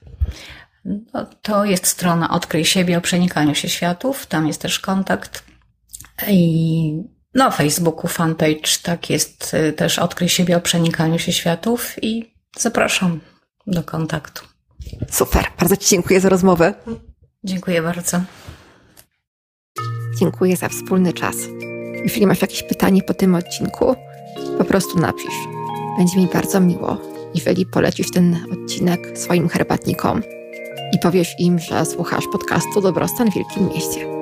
No, 0.84 1.26
to 1.42 1.64
jest 1.64 1.86
strona 1.86 2.30
Odkryj 2.30 2.64
siebie 2.64 2.98
o 2.98 3.00
przenikaniu 3.00 3.54
się 3.54 3.68
światów. 3.68 4.26
Tam 4.26 4.46
jest 4.46 4.60
też 4.60 4.78
kontakt. 4.78 5.44
I 6.28 7.02
no, 7.34 7.50
Facebooku 7.50 8.08
fanpage, 8.08 8.78
tak 8.82 9.10
jest 9.10 9.54
y, 9.54 9.72
też 9.72 9.98
Odkryj 9.98 10.28
siebie 10.28 10.56
o 10.56 10.60
przenikaniu 10.60 11.18
się 11.18 11.32
światów 11.32 12.02
i 12.02 12.34
zapraszam 12.58 13.20
do 13.66 13.82
kontaktu. 13.82 14.46
Super. 15.10 15.44
Bardzo 15.58 15.76
Ci 15.76 15.88
dziękuję 15.88 16.20
za 16.20 16.28
rozmowę. 16.28 16.74
Dziękuję 17.44 17.82
bardzo. 17.82 18.20
Dziękuję 20.18 20.56
za 20.56 20.68
wspólny 20.68 21.12
czas. 21.12 21.36
Jeśli 22.04 22.26
masz 22.26 22.42
jakieś 22.42 22.62
pytanie 22.62 23.02
po 23.02 23.14
tym 23.14 23.34
odcinku, 23.34 23.94
po 24.58 24.64
prostu 24.64 24.98
napisz. 24.98 25.34
Będzie 25.98 26.18
mi 26.18 26.26
bardzo 26.26 26.60
miło, 26.60 26.96
jeżeli 27.34 27.66
polecisz 27.66 28.10
ten 28.10 28.36
odcinek 28.52 29.18
swoim 29.18 29.48
herbatnikom 29.48 30.22
i 30.92 30.98
powiesz 31.02 31.34
im, 31.38 31.58
że 31.58 31.84
słuchasz 31.84 32.24
podcastu 32.32 32.80
Dobrostan 32.80 33.30
w 33.30 33.34
Wielkim 33.34 33.68
Mieście. 33.68 34.21